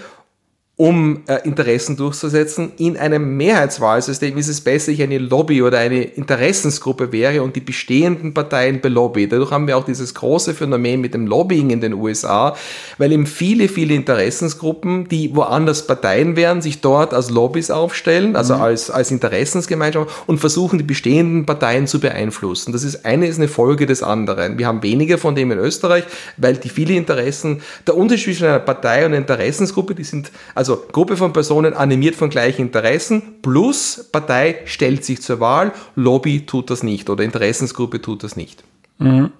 um 0.77 1.23
äh, 1.25 1.39
Interessen 1.43 1.97
durchzusetzen. 1.97 2.71
In 2.77 2.97
einem 2.97 3.35
Mehrheitswahlsystem 3.35 4.37
ist 4.37 4.47
es 4.47 4.61
besser, 4.61 4.91
ich 4.91 5.01
eine 5.01 5.17
Lobby 5.17 5.63
oder 5.63 5.79
eine 5.79 6.03
Interessensgruppe 6.03 7.11
wäre 7.11 7.41
und 7.41 7.55
die 7.55 7.61
bestehenden 7.61 8.35
Parteien 8.35 8.79
belobby. 8.79 9.27
Dadurch 9.27 9.49
haben 9.49 9.65
wir 9.65 9.75
auch 9.75 9.85
dieses 9.85 10.13
große 10.13 10.53
Phänomen 10.53 11.01
mit 11.01 11.15
dem 11.15 11.25
Lobbying 11.25 11.71
in 11.71 11.81
den 11.81 11.93
USA, 11.93 12.55
weil 12.99 13.11
eben 13.11 13.25
viele, 13.25 13.69
viele 13.69 13.95
Interessensgruppen, 13.95 15.09
die 15.09 15.35
woanders 15.35 15.87
Parteien 15.87 16.35
wären, 16.35 16.61
sich 16.61 16.79
dort 16.79 17.11
als 17.11 17.31
Lobbys 17.31 17.71
aufstellen, 17.71 18.35
also 18.35 18.53
mhm. 18.53 18.61
als, 18.61 18.91
als 18.91 19.09
Interessensgemeinschaft 19.09 20.11
und 20.27 20.37
versuchen, 20.37 20.77
die 20.77 20.85
bestehenden 20.85 21.47
Parteien 21.47 21.87
zu 21.87 21.99
beeinflussen. 21.99 22.71
Das 22.71 22.83
ist 22.83 23.03
eine 23.03 23.25
ist 23.25 23.39
eine 23.39 23.47
Folge 23.47 23.87
des 23.87 24.03
anderen. 24.03 24.59
Wir 24.59 24.67
haben 24.67 24.83
weniger 24.83 25.17
von 25.17 25.33
dem 25.33 25.51
in 25.51 25.57
Österreich, 25.57 26.03
weil 26.37 26.55
die 26.55 26.69
viele 26.69 26.93
Interessen, 26.93 27.61
der 27.87 27.97
Unterschied 27.97 28.27
zwischen 28.35 28.45
einer 28.45 28.59
Partei 28.59 28.99
und 28.99 29.13
einer 29.13 29.17
Interessensgruppe, 29.17 29.95
die 29.95 30.03
sind 30.03 30.31
also 30.53 30.66
also 30.69 30.83
Gruppe 30.91 31.15
von 31.15 31.33
Personen 31.33 31.73
animiert 31.73 32.15
von 32.15 32.29
gleichen 32.29 32.63
Interessen 32.63 33.21
plus 33.41 34.09
Partei 34.11 34.57
stellt 34.65 35.05
sich 35.05 35.21
zur 35.21 35.39
Wahl, 35.39 35.71
Lobby 35.95 36.45
tut 36.45 36.69
das 36.69 36.83
nicht 36.83 37.09
oder 37.09 37.23
Interessensgruppe 37.23 38.01
tut 38.01 38.23
das 38.23 38.35
nicht. 38.35 38.63
Mhm. 38.97 39.31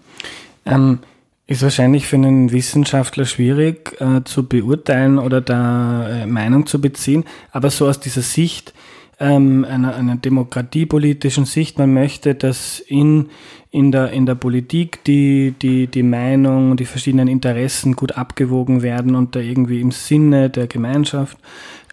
Ähm, 0.65 0.99
ist 1.47 1.63
wahrscheinlich 1.63 2.07
für 2.07 2.17
einen 2.17 2.51
Wissenschaftler 2.51 3.25
schwierig 3.25 3.99
äh, 3.99 4.23
zu 4.23 4.47
beurteilen 4.47 5.17
oder 5.17 5.41
da 5.41 6.09
äh, 6.09 6.25
Meinung 6.25 6.65
zu 6.65 6.79
beziehen, 6.79 7.25
aber 7.51 7.69
so 7.69 7.87
aus 7.87 7.99
dieser 7.99 8.21
Sicht, 8.21 8.73
ähm, 9.19 9.65
einer, 9.65 9.95
einer 9.95 10.15
demokratiepolitischen 10.15 11.45
Sicht, 11.45 11.79
man 11.79 11.93
möchte, 11.93 12.35
dass 12.35 12.79
in 12.79 13.29
in 13.71 13.91
der, 13.91 14.11
in 14.11 14.25
der 14.25 14.35
Politik 14.35 15.03
die, 15.03 15.53
die, 15.61 15.87
die 15.87 16.03
Meinung, 16.03 16.77
die 16.77 16.85
verschiedenen 16.85 17.27
Interessen 17.27 17.95
gut 17.95 18.13
abgewogen 18.13 18.81
werden 18.81 19.15
und 19.15 19.35
da 19.35 19.39
irgendwie 19.39 19.81
im 19.81 19.91
Sinne 19.91 20.49
der 20.49 20.67
Gemeinschaft 20.67 21.37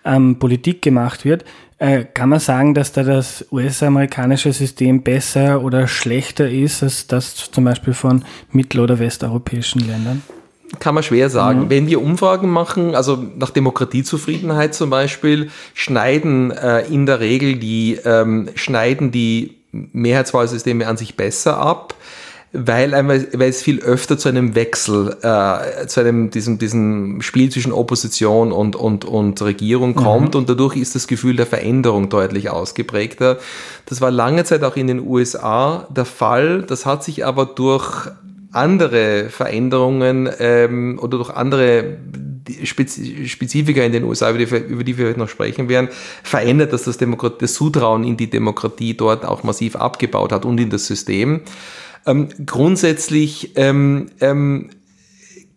ähm, 0.04 0.38
Politik 0.38 0.83
gemacht 0.83 1.25
wird. 1.25 1.45
Äh, 1.78 2.04
kann 2.04 2.28
man 2.28 2.38
sagen, 2.38 2.75
dass 2.75 2.93
da 2.93 3.02
das 3.02 3.47
US-amerikanische 3.50 4.52
System 4.52 5.02
besser 5.02 5.62
oder 5.62 5.88
schlechter 5.88 6.49
ist 6.49 6.83
als 6.83 7.07
das 7.09 7.50
zum 7.50 7.64
Beispiel 7.64 7.95
von 7.95 8.25
mittel- 8.52 8.81
oder 8.81 8.99
westeuropäischen 8.99 9.87
Ländern? 9.87 10.23
kann 10.81 10.95
man 10.95 11.04
schwer 11.04 11.31
sagen. 11.31 11.64
Mhm. 11.64 11.71
Wenn 11.71 11.87
wir 11.87 12.00
Umfragen 12.00 12.50
machen, 12.50 12.95
also 12.95 13.23
nach 13.37 13.50
Demokratiezufriedenheit 13.50 14.75
zum 14.75 14.90
Beispiel, 14.90 15.50
schneiden 15.73 16.50
äh, 16.50 16.81
in 16.87 17.07
der 17.07 17.21
Regel 17.21 17.57
die, 17.57 17.99
ähm, 18.04 18.49
schneiden 18.54 19.11
die 19.11 19.57
Mehrheitswahlsysteme 19.93 20.87
an 20.87 20.97
sich 20.97 21.16
besser 21.16 21.59
ab, 21.59 21.95
weil, 22.52 22.93
weil 22.93 23.49
es 23.49 23.62
viel 23.62 23.81
öfter 23.81 24.16
zu 24.16 24.28
einem 24.28 24.54
Wechsel, 24.54 25.16
äh, 25.23 25.87
zu 25.88 26.00
einem 26.00 26.31
diesem, 26.31 26.59
diesem 26.59 27.21
Spiel 27.21 27.50
zwischen 27.50 27.73
Opposition 27.73 28.52
und, 28.52 28.76
und, 28.76 29.04
und 29.04 29.43
Regierung 29.43 29.90
mhm. 29.90 29.97
kommt 29.97 30.35
mhm. 30.35 30.40
und 30.40 30.49
dadurch 30.49 30.76
ist 30.76 30.95
das 30.95 31.09
Gefühl 31.09 31.35
der 31.35 31.47
Veränderung 31.47 32.09
deutlich 32.09 32.50
ausgeprägter. 32.50 33.38
Das 33.87 34.00
war 34.00 34.12
lange 34.12 34.45
Zeit 34.45 34.62
auch 34.62 34.76
in 34.76 34.87
den 34.87 35.00
USA 35.04 35.88
der 35.90 36.04
Fall. 36.04 36.62
Das 36.62 36.87
hat 36.87 37.02
sich 37.02 37.26
aber 37.26 37.45
durch 37.45 38.09
andere 38.52 39.31
Veränderungen 39.31 40.31
ähm, 40.38 41.00
oder 41.02 41.19
durch 41.19 41.31
andere 41.31 41.97
Spezifika 42.65 43.83
in 43.83 43.93
den 43.93 44.05
USA, 44.05 44.31
über 44.31 44.39
die, 44.39 44.45
über 44.45 44.85
die 44.85 44.99
wir 44.99 45.09
heute 45.09 45.19
noch 45.19 45.29
sprechen 45.29 45.69
werden, 45.69 45.89
verändert, 46.23 46.73
dass 46.73 46.85
das, 46.85 46.99
Demokrat 46.99 47.41
das 47.41 47.55
Zutrauen 47.55 48.05
in 48.05 48.17
die 48.17 48.29
Demokratie 48.29 48.95
dort 48.95 49.25
auch 49.25 49.43
massiv 49.43 49.77
abgebaut 49.77 50.33
hat 50.33 50.45
und 50.45 50.59
in 50.59 50.71
das 50.71 50.87
System. 50.87 51.41
Ähm, 52.07 52.29
grundsätzlich 52.45 53.53
ähm, 53.57 54.11
ähm, 54.21 54.71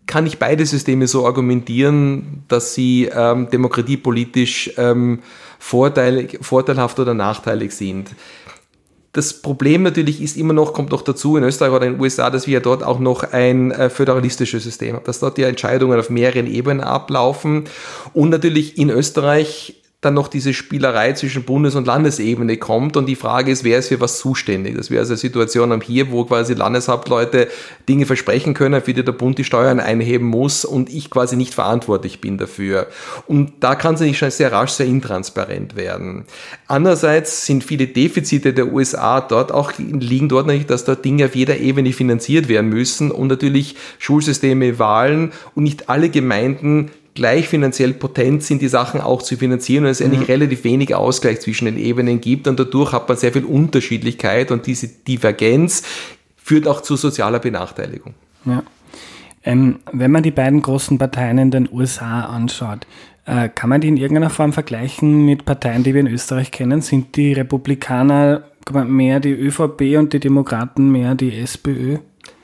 kann 0.05 0.25
ich 0.25 0.39
beide 0.39 0.65
Systeme 0.65 1.07
so 1.07 1.25
argumentieren, 1.25 2.43
dass 2.47 2.73
sie 2.73 3.09
ähm, 3.13 3.49
demokratiepolitisch 3.49 4.71
ähm, 4.77 5.19
vorteil, 5.59 6.29
vorteilhaft 6.41 6.99
oder 6.99 7.13
nachteilig 7.13 7.73
sind. 7.73 8.11
Das 9.17 9.33
Problem 9.33 9.81
natürlich 9.81 10.21
ist 10.21 10.37
immer 10.37 10.53
noch, 10.53 10.73
kommt 10.73 10.91
noch 10.91 11.01
dazu 11.01 11.37
in 11.37 11.43
Österreich 11.43 11.71
oder 11.71 11.87
in 11.87 11.93
den 11.93 12.01
USA, 12.01 12.29
dass 12.29 12.45
wir 12.45 12.53
ja 12.53 12.59
dort 12.59 12.83
auch 12.83 12.99
noch 12.99 13.23
ein 13.23 13.71
äh, 13.71 13.89
föderalistisches 13.89 14.63
System 14.63 14.95
haben, 14.95 15.05
dass 15.05 15.19
dort 15.19 15.39
die 15.39 15.43
Entscheidungen 15.43 15.99
auf 15.99 16.11
mehreren 16.11 16.45
Ebenen 16.45 16.81
ablaufen. 16.81 17.63
Und 18.13 18.29
natürlich 18.29 18.77
in 18.77 18.91
Österreich 18.91 19.73
dann 20.07 20.13
noch 20.13 20.29
diese 20.29 20.53
Spielerei 20.53 21.13
zwischen 21.13 21.43
Bundes- 21.43 21.75
und 21.75 21.85
Landesebene 21.85 22.57
kommt 22.57 22.95
und 22.95 23.05
die 23.07 23.15
Frage 23.15 23.51
ist, 23.51 23.63
wer 23.63 23.79
ist 23.79 23.89
für 23.89 23.99
was 23.99 24.17
zuständig? 24.19 24.75
Das 24.75 24.89
wäre 24.89 25.01
also 25.01 25.13
eine 25.13 25.17
Situation 25.17 25.71
am 25.71 25.81
hier, 25.81 26.11
wo 26.11 26.23
quasi 26.23 26.53
Landeshauptleute 26.53 27.49
Dinge 27.89 28.05
versprechen 28.05 28.53
können, 28.53 28.81
für 28.81 28.93
die 28.93 29.03
der 29.03 29.11
Bund 29.11 29.37
die 29.37 29.43
Steuern 29.43 29.79
einheben 29.79 30.25
muss 30.25 30.63
und 30.63 30.89
ich 30.89 31.09
quasi 31.09 31.35
nicht 31.35 31.53
verantwortlich 31.53 32.21
bin 32.21 32.37
dafür. 32.37 32.87
Und 33.27 33.51
da 33.59 33.75
kann 33.75 33.95
es 33.95 34.01
nicht 34.01 34.17
schon 34.17 34.31
sehr 34.31 34.51
rasch 34.51 34.71
sehr 34.71 34.85
intransparent 34.85 35.75
werden. 35.75 36.25
Andererseits 36.67 37.45
sind 37.45 37.63
viele 37.63 37.87
Defizite 37.87 38.53
der 38.53 38.71
USA 38.71 39.19
dort 39.19 39.51
auch, 39.51 39.73
liegen 39.77 40.29
dort 40.29 40.47
natürlich, 40.47 40.67
dass 40.67 40.85
dort 40.85 41.03
Dinge 41.03 41.25
auf 41.25 41.35
jeder 41.35 41.57
Ebene 41.57 41.91
finanziert 41.91 42.47
werden 42.47 42.69
müssen 42.69 43.11
und 43.11 43.27
natürlich 43.27 43.75
Schulsysteme, 43.99 44.79
Wahlen 44.79 45.33
und 45.53 45.63
nicht 45.63 45.89
alle 45.89 46.09
Gemeinden 46.09 46.91
gleich 47.17 47.49
finanziell 47.49 47.93
potent 47.93 48.43
sind, 48.43 48.61
die 48.61 48.67
Sachen 48.67 49.01
auch 49.01 49.23
zu 49.23 49.37
finanzieren 49.37 49.85
und 49.85 49.89
es 49.89 49.99
mhm. 49.99 50.05
eigentlich 50.05 50.29
relativ 50.29 50.63
wenig 50.63 50.93
Ausgleich 50.93 51.41
zwischen 51.41 51.65
den 51.65 51.77
Ebenen 51.77 52.21
gibt 52.21 52.47
und 52.47 52.59
dadurch 52.59 52.93
hat 52.93 53.09
man 53.09 53.17
sehr 53.17 53.33
viel 53.33 53.43
Unterschiedlichkeit 53.43 54.51
und 54.51 54.67
diese 54.67 54.87
Divergenz 54.87 55.81
führt 56.37 56.67
auch 56.67 56.81
zu 56.81 56.95
sozialer 56.95 57.39
Benachteiligung. 57.39 58.13
Ja. 58.45 58.61
Ähm, 59.43 59.79
wenn 59.91 60.11
man 60.11 60.21
die 60.21 60.31
beiden 60.31 60.61
großen 60.61 60.99
Parteien 60.99 61.39
in 61.39 61.51
den 61.51 61.67
USA 61.71 62.25
anschaut, 62.25 62.85
äh, 63.25 63.49
kann 63.49 63.69
man 63.69 63.81
die 63.81 63.87
in 63.87 63.97
irgendeiner 63.97 64.29
Form 64.29 64.53
vergleichen 64.53 65.25
mit 65.25 65.43
Parteien, 65.43 65.83
die 65.83 65.93
wir 65.93 66.01
in 66.01 66.07
Österreich 66.07 66.51
kennen? 66.51 66.81
Sind 66.81 67.15
die 67.15 67.33
Republikaner 67.33 68.43
mehr 68.71 69.19
die 69.19 69.31
ÖVP 69.31 69.97
und 69.97 70.13
die 70.13 70.19
Demokraten 70.19 70.91
mehr 70.91 71.15
die 71.15 71.35
SPÖ? 71.35 71.97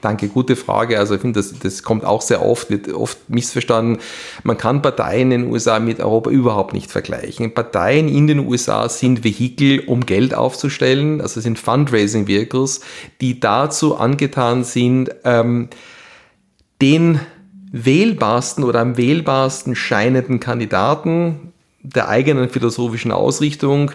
Danke, 0.03 0.27
gute 0.27 0.57
Frage. 0.57 0.99
Also 0.99 1.15
ich 1.15 1.21
finde, 1.21 1.39
das, 1.39 1.57
das 1.57 1.81
kommt 1.81 2.03
auch 2.03 2.21
sehr 2.21 2.45
oft, 2.45 2.69
wird 2.69 2.91
oft 2.91 3.29
missverstanden. 3.29 3.99
Man 4.43 4.57
kann 4.57 4.81
Parteien 4.81 5.31
in 5.31 5.43
den 5.43 5.51
USA 5.51 5.79
mit 5.79 6.01
Europa 6.01 6.29
überhaupt 6.29 6.73
nicht 6.73 6.91
vergleichen. 6.91 7.53
Parteien 7.53 8.09
in 8.09 8.27
den 8.27 8.39
USA 8.39 8.89
sind 8.89 9.23
Vehikel, 9.23 9.79
um 9.87 10.05
Geld 10.05 10.33
aufzustellen, 10.33 11.21
also 11.21 11.39
sind 11.39 11.57
Fundraising-Vehicles, 11.57 12.81
die 13.21 13.39
dazu 13.39 13.95
angetan 13.95 14.65
sind, 14.65 15.09
ähm, 15.23 15.69
den 16.81 17.21
wählbarsten 17.71 18.65
oder 18.65 18.81
am 18.81 18.97
wählbarsten 18.97 19.73
scheinenden 19.73 20.41
Kandidaten 20.41 21.53
der 21.81 22.09
eigenen 22.09 22.49
philosophischen 22.49 23.13
Ausrichtung 23.13 23.91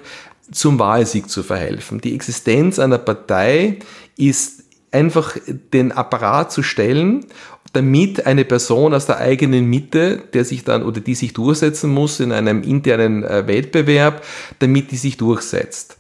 zum 0.51 0.79
Wahlsieg 0.79 1.29
zu 1.29 1.43
verhelfen. 1.43 2.01
Die 2.01 2.15
Existenz 2.15 2.79
einer 2.79 2.97
Partei 2.97 3.81
ist 4.17 4.58
einfach 4.91 5.37
den 5.73 5.93
Apparat 5.93 6.53
zu 6.53 6.63
stellen, 6.63 7.27
damit 7.73 8.27
eine 8.27 8.45
Person 8.45 8.95
aus 8.95 9.07
der 9.07 9.19
eigenen 9.19 9.67
Mitte, 9.67 10.23
der 10.33 10.45
sich 10.45 10.65
dann 10.65 10.83
oder 10.83 11.01
die 11.01 11.15
sich 11.15 11.33
durchsetzen 11.33 11.91
muss 11.91 12.21
in 12.21 12.33
einem 12.33 12.63
internen 12.63 13.25
äh, 13.25 13.47
Wettbewerb, 13.47 14.25
damit 14.59 14.91
die 14.91 14.97
sich 14.97 15.17
durchsetzt. 15.17 15.97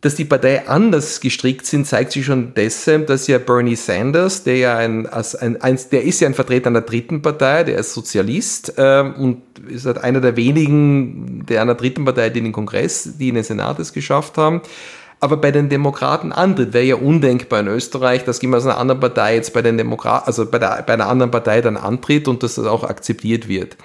Dass 0.00 0.14
die 0.14 0.24
Partei 0.24 0.68
anders 0.68 1.20
gestrickt 1.20 1.66
sind, 1.66 1.86
zeigt 1.86 2.12
sich 2.12 2.24
schon 2.24 2.52
deshalb, 2.54 3.08
dass 3.08 3.26
ja 3.26 3.38
Bernie 3.38 3.76
Sanders, 3.76 4.44
der 4.44 4.56
ja 4.56 4.76
ein, 4.76 5.06
ein, 5.06 5.60
ein 5.60 5.78
der 5.90 6.04
ist 6.04 6.20
ja 6.20 6.28
ein 6.28 6.34
Vertreter 6.34 6.68
einer 6.68 6.82
dritten 6.82 7.22
Partei, 7.22 7.64
der 7.64 7.78
ist 7.78 7.92
Sozialist 7.92 8.74
äh, 8.78 9.00
und 9.00 9.42
ist 9.68 9.86
halt 9.86 9.98
einer 9.98 10.20
der 10.20 10.36
wenigen 10.36 11.44
der 11.46 11.62
einer 11.62 11.74
dritten 11.74 12.04
Partei, 12.04 12.30
die 12.30 12.38
in 12.38 12.44
den 12.46 12.52
Kongress, 12.52 13.16
die 13.18 13.30
in 13.30 13.34
den 13.34 13.44
Senat 13.44 13.78
es 13.80 13.92
geschafft 13.92 14.38
haben 14.38 14.62
aber 15.20 15.36
bei 15.36 15.50
den 15.50 15.68
Demokraten 15.68 16.32
antritt. 16.32 16.72
Wäre 16.72 16.84
ja 16.84 16.96
undenkbar 16.96 17.60
in 17.60 17.68
Österreich, 17.68 18.24
dass 18.24 18.42
jemand 18.42 18.62
aus 18.62 18.66
einer 18.68 18.78
anderen 18.78 19.00
Partei 19.00 19.36
jetzt 19.36 19.52
bei 19.52 19.62
den 19.62 19.78
Demokraten, 19.78 20.26
also 20.26 20.46
bei, 20.46 20.58
der, 20.58 20.82
bei 20.86 20.94
einer 20.94 21.08
anderen 21.08 21.30
Partei 21.30 21.60
dann 21.60 21.76
antritt 21.76 22.28
und 22.28 22.42
dass 22.42 22.56
das 22.56 22.66
auch 22.66 22.84
akzeptiert 22.84 23.48
wird. 23.48 23.76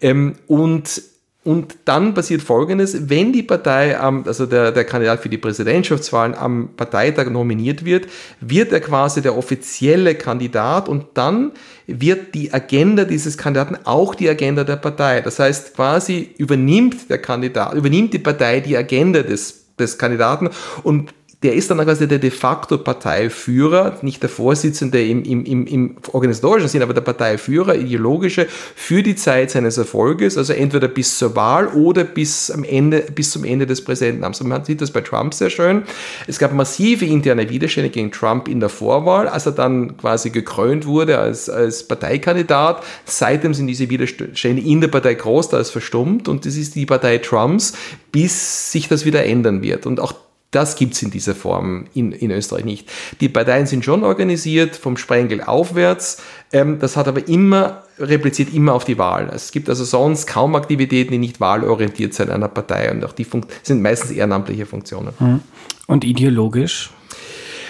Ähm, 0.00 0.34
und 0.46 1.02
und 1.44 1.76
dann 1.84 2.14
passiert 2.14 2.40
Folgendes, 2.40 3.10
wenn 3.10 3.30
die 3.30 3.42
Partei, 3.42 3.98
also 3.98 4.46
der, 4.46 4.72
der 4.72 4.84
Kandidat 4.84 5.20
für 5.20 5.28
die 5.28 5.36
Präsidentschaftswahlen 5.36 6.34
am 6.34 6.70
Parteitag 6.74 7.28
nominiert 7.28 7.84
wird, 7.84 8.06
wird 8.40 8.72
er 8.72 8.80
quasi 8.80 9.20
der 9.20 9.36
offizielle 9.36 10.14
Kandidat 10.14 10.88
und 10.88 11.04
dann 11.12 11.52
wird 11.86 12.34
die 12.34 12.54
Agenda 12.54 13.04
dieses 13.04 13.36
Kandidaten 13.36 13.76
auch 13.84 14.14
die 14.14 14.30
Agenda 14.30 14.64
der 14.64 14.76
Partei. 14.76 15.20
Das 15.20 15.38
heißt, 15.38 15.76
quasi 15.76 16.30
übernimmt 16.38 17.10
der 17.10 17.18
Kandidat, 17.18 17.74
übernimmt 17.74 18.14
die 18.14 18.20
Partei 18.20 18.60
die 18.60 18.78
Agenda 18.78 19.22
des 19.22 19.63
des 19.78 19.98
Kandidaten. 19.98 20.50
Und 20.82 21.14
der 21.44 21.52
ist 21.52 21.70
dann 21.70 21.78
quasi 21.78 22.08
der 22.08 22.18
de 22.18 22.30
facto 22.30 22.78
Parteiführer, 22.78 23.98
nicht 24.00 24.22
der 24.22 24.30
Vorsitzende 24.30 25.06
im, 25.06 25.22
im, 25.24 25.44
im, 25.44 25.66
im 25.66 25.96
organisatorischen 26.10 26.70
Sinn, 26.70 26.82
aber 26.82 26.94
der 26.94 27.02
Parteiführer, 27.02 27.74
ideologische, 27.76 28.46
für 28.74 29.02
die 29.02 29.14
Zeit 29.14 29.50
seines 29.50 29.76
Erfolges, 29.76 30.38
also 30.38 30.54
entweder 30.54 30.88
bis 30.88 31.18
zur 31.18 31.36
Wahl 31.36 31.68
oder 31.68 32.04
bis, 32.04 32.50
am 32.50 32.64
Ende, 32.64 33.00
bis 33.14 33.30
zum 33.30 33.44
Ende 33.44 33.66
des 33.66 33.84
Präsidentenamts. 33.84 34.40
Und 34.40 34.48
man 34.48 34.64
sieht 34.64 34.80
das 34.80 34.90
bei 34.90 35.02
Trump 35.02 35.34
sehr 35.34 35.50
schön. 35.50 35.82
Es 36.26 36.38
gab 36.38 36.54
massive 36.54 37.04
interne 37.04 37.50
Widerstände 37.50 37.90
gegen 37.90 38.10
Trump 38.10 38.48
in 38.48 38.60
der 38.60 38.70
Vorwahl, 38.70 39.28
als 39.28 39.44
er 39.44 39.52
dann 39.52 39.98
quasi 39.98 40.30
gekrönt 40.30 40.86
wurde 40.86 41.18
als, 41.18 41.50
als 41.50 41.86
Parteikandidat. 41.86 42.82
Seitdem 43.04 43.52
sind 43.52 43.66
diese 43.66 43.90
Widerstände 43.90 44.62
in 44.62 44.80
der 44.80 44.88
Partei 44.88 45.12
groß, 45.12 45.50
da 45.50 45.60
ist 45.60 45.70
verstummt 45.70 46.26
und 46.26 46.46
das 46.46 46.56
ist 46.56 46.74
die 46.74 46.86
Partei 46.86 47.18
Trumps, 47.18 47.74
bis 48.12 48.72
sich 48.72 48.88
das 48.88 49.04
wieder 49.04 49.26
ändern 49.26 49.62
wird. 49.62 49.84
Und 49.84 50.00
auch 50.00 50.14
das 50.54 50.76
gibt 50.76 50.94
es 50.94 51.02
in 51.02 51.10
dieser 51.10 51.34
Form 51.34 51.86
in, 51.94 52.12
in 52.12 52.30
Österreich 52.30 52.64
nicht. 52.64 52.90
Die 53.20 53.28
Parteien 53.28 53.66
sind 53.66 53.84
schon 53.84 54.04
organisiert, 54.04 54.76
vom 54.76 54.96
Sprengel 54.96 55.40
aufwärts. 55.42 56.22
Ähm, 56.52 56.78
das 56.78 56.96
hat 56.96 57.08
aber 57.08 57.26
immer, 57.28 57.82
repliziert 57.98 58.52
immer 58.54 58.74
auf 58.74 58.84
die 58.84 58.98
Wahl. 58.98 59.30
Es 59.34 59.52
gibt 59.52 59.68
also 59.68 59.84
sonst 59.84 60.26
kaum 60.26 60.54
Aktivitäten, 60.54 61.12
die 61.12 61.18
nicht 61.18 61.40
wahlorientiert 61.40 62.14
sind 62.14 62.30
einer 62.30 62.48
Partei. 62.48 62.90
Und 62.90 63.04
auch 63.04 63.12
die 63.12 63.26
sind 63.62 63.82
meistens 63.82 64.12
ehrenamtliche 64.12 64.66
Funktionen. 64.66 65.12
Mhm. 65.18 65.40
Und 65.86 66.04
ideologisch? 66.04 66.90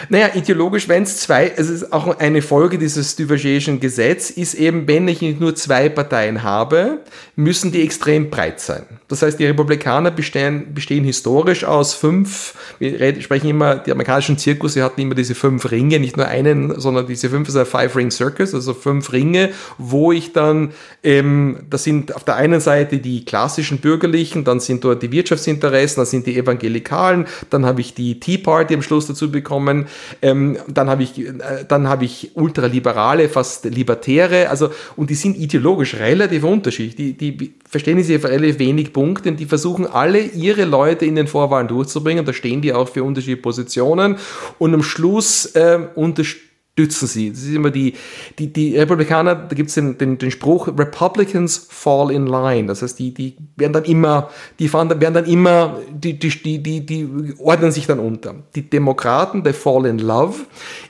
Naja, 0.08 0.30
ideologisch, 0.34 0.88
wenn 0.88 1.04
es 1.04 1.18
zwei, 1.18 1.52
es 1.56 1.68
ist 1.68 1.92
auch 1.92 2.18
eine 2.18 2.42
Folge 2.42 2.78
dieses 2.78 3.16
Duvergerischen 3.16 3.80
Gesetz, 3.80 4.30
ist 4.30 4.54
eben, 4.54 4.86
wenn 4.86 5.08
ich 5.08 5.22
nur 5.22 5.54
zwei 5.54 5.88
Parteien 5.88 6.42
habe, 6.42 6.98
müssen 7.36 7.72
die 7.72 7.82
extrem 7.82 8.30
breit 8.30 8.60
sein. 8.60 8.84
Das 9.08 9.22
heißt, 9.22 9.38
die 9.38 9.46
Republikaner 9.46 10.10
bestehen, 10.10 10.74
bestehen 10.74 11.04
historisch 11.04 11.64
aus 11.64 11.94
fünf, 11.94 12.54
wir 12.78 13.20
sprechen 13.20 13.48
immer, 13.48 13.76
die 13.76 13.92
amerikanischen 13.92 14.38
Zirkus, 14.38 14.74
sie 14.74 14.82
hatten 14.82 15.00
immer 15.00 15.14
diese 15.14 15.34
fünf 15.34 15.70
Ringe, 15.70 16.00
nicht 16.00 16.16
nur 16.16 16.26
einen, 16.26 16.80
sondern 16.80 17.06
diese 17.06 17.30
fünf 17.30 17.48
ist 17.48 17.56
ein 17.56 17.66
Five-Ring-Circus, 17.66 18.54
also 18.54 18.74
fünf 18.74 19.12
Ringe, 19.12 19.50
wo 19.78 20.12
ich 20.12 20.32
dann, 20.32 20.72
ähm, 21.02 21.60
das 21.68 21.84
sind 21.84 22.14
auf 22.14 22.24
der 22.24 22.36
einen 22.36 22.60
Seite 22.60 22.98
die 22.98 23.24
klassischen 23.24 23.78
Bürgerlichen, 23.78 24.44
dann 24.44 24.60
sind 24.60 24.84
dort 24.84 25.02
die 25.02 25.12
Wirtschaftsinteressen, 25.12 25.96
dann 25.96 26.06
sind 26.06 26.26
die 26.26 26.36
Evangelikalen, 26.36 27.26
dann 27.50 27.66
habe 27.66 27.80
ich 27.80 27.94
die 27.94 28.20
Tea 28.20 28.38
Party 28.38 28.74
am 28.74 28.82
Schluss 28.82 29.06
dazu 29.06 29.30
bekommen, 29.30 29.86
ähm, 30.22 30.58
dann 30.68 30.88
habe 30.88 31.02
ich, 31.02 31.18
äh, 31.18 31.32
dann 31.66 31.88
ich 32.02 32.32
ultraliberale, 32.34 33.28
fast 33.28 33.64
Libertäre, 33.64 34.50
also, 34.50 34.70
und 34.96 35.10
die 35.10 35.14
sind 35.14 35.36
ideologisch 35.36 35.94
relativ 35.94 36.44
unterschiedlich. 36.44 37.16
Die, 37.16 37.32
die 37.32 37.54
verstehen 37.68 38.02
sich 38.02 38.16
auf 38.16 38.24
relativ 38.24 38.58
wenig 38.58 38.92
Punkte 38.92 39.30
und 39.30 39.40
die 39.40 39.46
versuchen 39.46 39.86
alle 39.86 40.20
ihre 40.20 40.64
Leute 40.64 41.06
in 41.06 41.14
den 41.14 41.26
Vorwahlen 41.26 41.68
durchzubringen. 41.68 42.24
Da 42.24 42.32
stehen 42.32 42.62
die 42.62 42.72
auch 42.72 42.88
für 42.88 43.02
unterschiedliche 43.04 43.42
Positionen 43.42 44.16
und 44.58 44.74
am 44.74 44.82
Schluss 44.82 45.46
äh, 45.54 45.78
unterstützen 45.94 46.53
stützen 46.74 47.06
sie. 47.06 47.30
Das 47.30 47.42
ist 47.42 47.54
immer 47.54 47.70
die, 47.70 47.94
die, 48.36 48.52
die 48.52 48.76
Republikaner, 48.76 49.36
da 49.36 49.54
gibt 49.54 49.68
es 49.68 49.76
den, 49.76 49.96
den, 49.96 50.18
den 50.18 50.32
Spruch, 50.32 50.66
Republicans 50.66 51.68
fall 51.70 52.10
in 52.10 52.26
line. 52.26 52.66
Das 52.66 52.82
heißt, 52.82 52.98
die, 52.98 53.14
die 53.14 53.36
werden 53.54 53.72
dann 53.72 53.84
immer, 53.84 54.28
die 54.58 54.66
fahren, 54.66 54.88
werden 54.88 55.14
dann 55.14 55.24
immer, 55.24 55.78
die, 55.92 56.18
die, 56.18 56.62
die, 56.62 56.84
die, 56.84 57.34
ordnen 57.38 57.70
sich 57.70 57.86
dann 57.86 58.00
unter. 58.00 58.34
Die 58.56 58.68
Demokraten, 58.68 59.44
they 59.44 59.52
fall 59.52 59.86
in 59.86 60.00
love, 60.00 60.40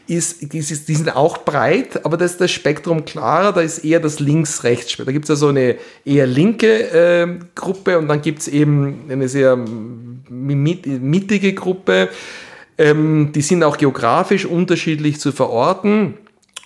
ist, 0.07 0.41
die, 0.41 0.61
die 0.61 0.63
sind 0.63 1.15
auch 1.15 1.39
breit, 1.45 2.03
aber 2.07 2.17
da 2.17 2.25
ist 2.25 2.41
das 2.41 2.51
Spektrum 2.51 3.05
klarer, 3.05 3.53
da 3.53 3.61
ist 3.61 3.85
eher 3.85 4.01
das 4.01 4.21
links-rechts. 4.21 4.97
Da 5.05 5.13
gibt 5.13 5.27
es 5.27 5.31
also 5.31 5.49
eine 5.49 5.77
eher 6.07 6.27
linke 6.27 6.93
äh, 6.93 7.39
Gruppe 7.55 7.99
und 7.99 8.09
dann 8.09 8.23
gibt 8.23 8.39
es 8.39 8.49
eben 8.49 9.03
eine 9.11 9.29
sehr 9.29 9.59
mittige 10.31 11.53
Gruppe, 11.53 12.09
ähm, 12.79 13.33
die 13.33 13.43
sind 13.43 13.63
auch 13.63 13.79
geografisch 13.79 14.47
unterschiedlich 14.47 15.21
zu 15.21 15.33
verorten. 15.33 16.15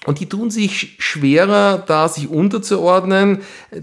Und 0.08 0.20
die 0.20 0.26
tun 0.26 0.50
sich 0.50 0.96
schwerer, 1.00 1.84
da 1.86 2.08
sich 2.08 2.30
unterzuordnen. 2.30 3.40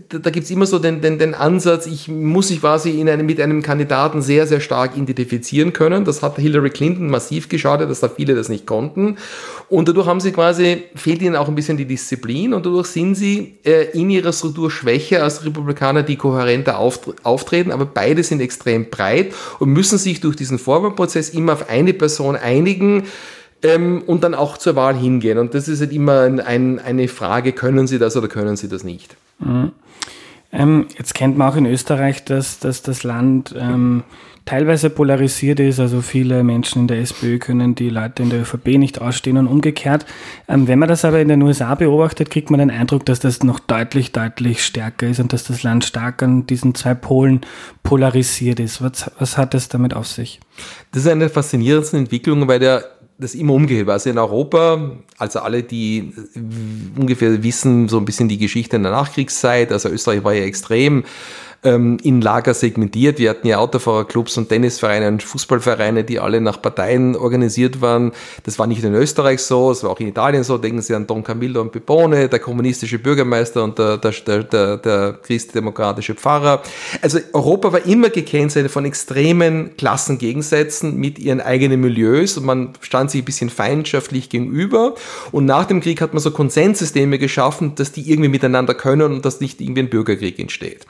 Da, 0.09 0.17
da 0.17 0.31
gibt 0.31 0.45
es 0.45 0.49
immer 0.49 0.65
so 0.65 0.79
den, 0.79 0.99
den, 0.99 1.19
den 1.19 1.35
Ansatz, 1.35 1.85
ich 1.85 2.07
muss 2.07 2.47
sich 2.47 2.61
quasi 2.61 2.99
in 2.99 3.07
einem, 3.07 3.27
mit 3.27 3.39
einem 3.39 3.61
Kandidaten 3.61 4.23
sehr, 4.23 4.47
sehr 4.47 4.59
stark 4.59 4.97
identifizieren 4.97 5.71
können. 5.71 6.03
Das 6.03 6.23
hat 6.23 6.37
Hillary 6.37 6.71
Clinton 6.71 7.11
massiv 7.11 7.47
geschadet, 7.47 7.91
dass 7.91 7.99
da 7.99 8.09
viele 8.09 8.33
das 8.33 8.49
nicht 8.49 8.65
konnten. 8.65 9.17
Und 9.69 9.87
dadurch 9.87 10.07
haben 10.07 10.19
sie 10.19 10.31
quasi, 10.31 10.85
fehlt 10.95 11.21
ihnen 11.21 11.35
auch 11.35 11.47
ein 11.47 11.53
bisschen 11.53 11.77
die 11.77 11.85
Disziplin 11.85 12.55
und 12.55 12.65
dadurch 12.65 12.87
sind 12.87 13.13
sie 13.13 13.59
äh, 13.63 13.91
in 13.91 14.09
ihrer 14.09 14.33
Struktur 14.33 14.71
schwächer 14.71 15.21
als 15.21 15.45
Republikaner, 15.45 16.01
die 16.01 16.15
kohärenter 16.15 16.79
auftreten. 16.79 17.71
Aber 17.71 17.85
beide 17.85 18.23
sind 18.23 18.41
extrem 18.41 18.89
breit 18.89 19.31
und 19.59 19.69
müssen 19.69 19.99
sich 19.99 20.21
durch 20.21 20.35
diesen 20.35 20.57
Vorwahlprozess 20.57 21.29
immer 21.29 21.53
auf 21.53 21.69
eine 21.69 21.93
Person 21.93 22.35
einigen 22.35 23.03
ähm, 23.65 24.03
und 24.05 24.23
dann 24.23 24.35
auch 24.35 24.57
zur 24.57 24.75
Wahl 24.75 24.95
hingehen. 24.95 25.37
Und 25.37 25.53
das 25.53 25.67
ist 25.67 25.79
halt 25.79 25.91
immer 25.91 26.21
ein, 26.21 26.39
ein, 26.39 26.79
eine 26.79 27.07
Frage, 27.07 27.51
können 27.51 27.87
Sie 27.87 27.99
das 27.99 28.15
oder 28.15 28.27
können 28.27 28.55
Sie 28.55 28.69
das 28.69 28.83
nicht? 28.83 29.17
Mhm. 29.39 29.71
Ähm, 30.51 30.87
jetzt 30.97 31.13
kennt 31.15 31.37
man 31.37 31.51
auch 31.51 31.55
in 31.55 31.65
Österreich, 31.65 32.23
dass, 32.23 32.59
dass 32.59 32.81
das 32.81 33.03
Land 33.03 33.53
ähm, 33.57 34.03
teilweise 34.45 34.89
polarisiert 34.89 35.59
ist. 35.59 35.79
Also 35.79 36.01
viele 36.01 36.43
Menschen 36.43 36.83
in 36.83 36.87
der 36.87 36.99
SPÖ 36.99 37.39
können 37.39 37.75
die 37.75 37.89
Leute 37.89 38.23
in 38.23 38.29
der 38.29 38.41
ÖVP 38.41 38.77
nicht 38.77 39.01
ausstehen 39.01 39.37
und 39.37 39.47
umgekehrt. 39.47 40.05
Ähm, 40.47 40.67
wenn 40.67 40.79
man 40.79 40.87
das 40.87 41.03
aber 41.03 41.19
in 41.19 41.27
den 41.27 41.41
USA 41.41 41.75
beobachtet, 41.75 42.29
kriegt 42.29 42.51
man 42.51 42.59
den 42.59 42.71
Eindruck, 42.71 43.05
dass 43.05 43.19
das 43.19 43.43
noch 43.43 43.59
deutlich, 43.59 44.11
deutlich 44.11 44.63
stärker 44.63 45.07
ist 45.07 45.19
und 45.19 45.33
dass 45.33 45.43
das 45.43 45.63
Land 45.63 45.83
stark 45.83 46.23
an 46.23 46.45
diesen 46.47 46.75
zwei 46.75 46.93
Polen 46.93 47.41
polarisiert 47.83 48.59
ist. 48.59 48.81
Was, 48.81 49.11
was 49.19 49.37
hat 49.37 49.55
es 49.55 49.67
damit 49.67 49.93
auf 49.93 50.07
sich? 50.07 50.39
Das 50.91 51.03
ist 51.03 51.11
eine 51.11 51.27
faszinierende 51.27 51.97
Entwicklung, 51.97 52.47
weil 52.47 52.59
der 52.59 52.85
das 53.17 53.35
immer 53.35 53.53
umgekehrt. 53.53 53.89
Also 53.89 54.09
in 54.09 54.17
Europa, 54.17 54.91
also 55.17 55.39
alle, 55.39 55.63
die 55.63 56.13
ungefähr 56.97 57.43
wissen, 57.43 57.87
so 57.87 57.97
ein 57.97 58.05
bisschen 58.05 58.27
die 58.27 58.37
Geschichte 58.37 58.75
in 58.75 58.83
der 58.83 58.91
Nachkriegszeit, 58.91 59.71
also 59.71 59.89
Österreich 59.89 60.23
war 60.23 60.33
ja 60.33 60.43
extrem 60.43 61.03
ähm, 61.65 61.97
in 62.03 62.21
Lager 62.21 62.53
segmentiert. 62.53 63.19
Wir 63.19 63.31
hatten 63.31 63.47
ja 63.47 63.57
Autofahrerclubs 63.57 64.37
und 64.37 64.49
Tennisvereine 64.49 65.07
und 65.07 65.23
Fußballvereine, 65.23 66.03
die 66.03 66.19
alle 66.19 66.39
nach 66.39 66.61
Parteien 66.61 67.15
organisiert 67.15 67.81
waren. 67.81 68.11
Das 68.43 68.59
war 68.59 68.67
nicht 68.67 68.83
in 68.83 68.93
Österreich 68.93 69.41
so, 69.41 69.71
es 69.71 69.83
war 69.83 69.89
auch 69.89 69.99
in 69.99 70.07
Italien 70.07 70.43
so. 70.43 70.57
Denken 70.57 70.81
Sie 70.81 70.93
an 70.93 71.07
Don 71.07 71.23
Camillo 71.23 71.61
und 71.61 71.71
Pepone, 71.71 72.29
der 72.29 72.39
kommunistische 72.39 72.99
Bürgermeister 72.99 73.63
und 73.63 73.77
der, 73.79 73.97
der, 73.97 74.43
der, 74.43 74.77
der 74.77 75.13
christdemokratische 75.21 76.15
Pfarrer. 76.15 76.61
Also 77.01 77.19
Europa 77.33 77.73
war 77.73 77.85
immer 77.85 78.09
gekennzeichnet 78.09 78.71
von 78.71 78.85
extremen 78.85 79.75
Klassengegensätzen 79.77 80.95
mit 80.97 81.19
ihren 81.19 81.41
eigenen 81.41 81.81
Milieus 81.81 82.37
und 82.37 82.45
man 82.45 82.73
stand 82.81 83.11
sich 83.11 83.23
ein 83.23 83.25
bisschen 83.25 83.49
feindschaftlich 83.49 84.29
gegenüber. 84.29 84.95
Und 85.31 85.45
nach 85.45 85.65
dem 85.65 85.81
Krieg 85.81 86.01
hat 86.01 86.13
man 86.13 86.21
so 86.21 86.31
Konsenssysteme 86.31 87.17
geschaffen, 87.17 87.73
dass 87.75 87.91
die 87.91 88.09
irgendwie 88.09 88.29
miteinander 88.29 88.73
können 88.73 89.13
und 89.13 89.25
dass 89.25 89.41
nicht 89.41 89.61
irgendwie 89.61 89.81
ein 89.81 89.89
Bürgerkrieg 89.89 90.39
entsteht. 90.39 90.85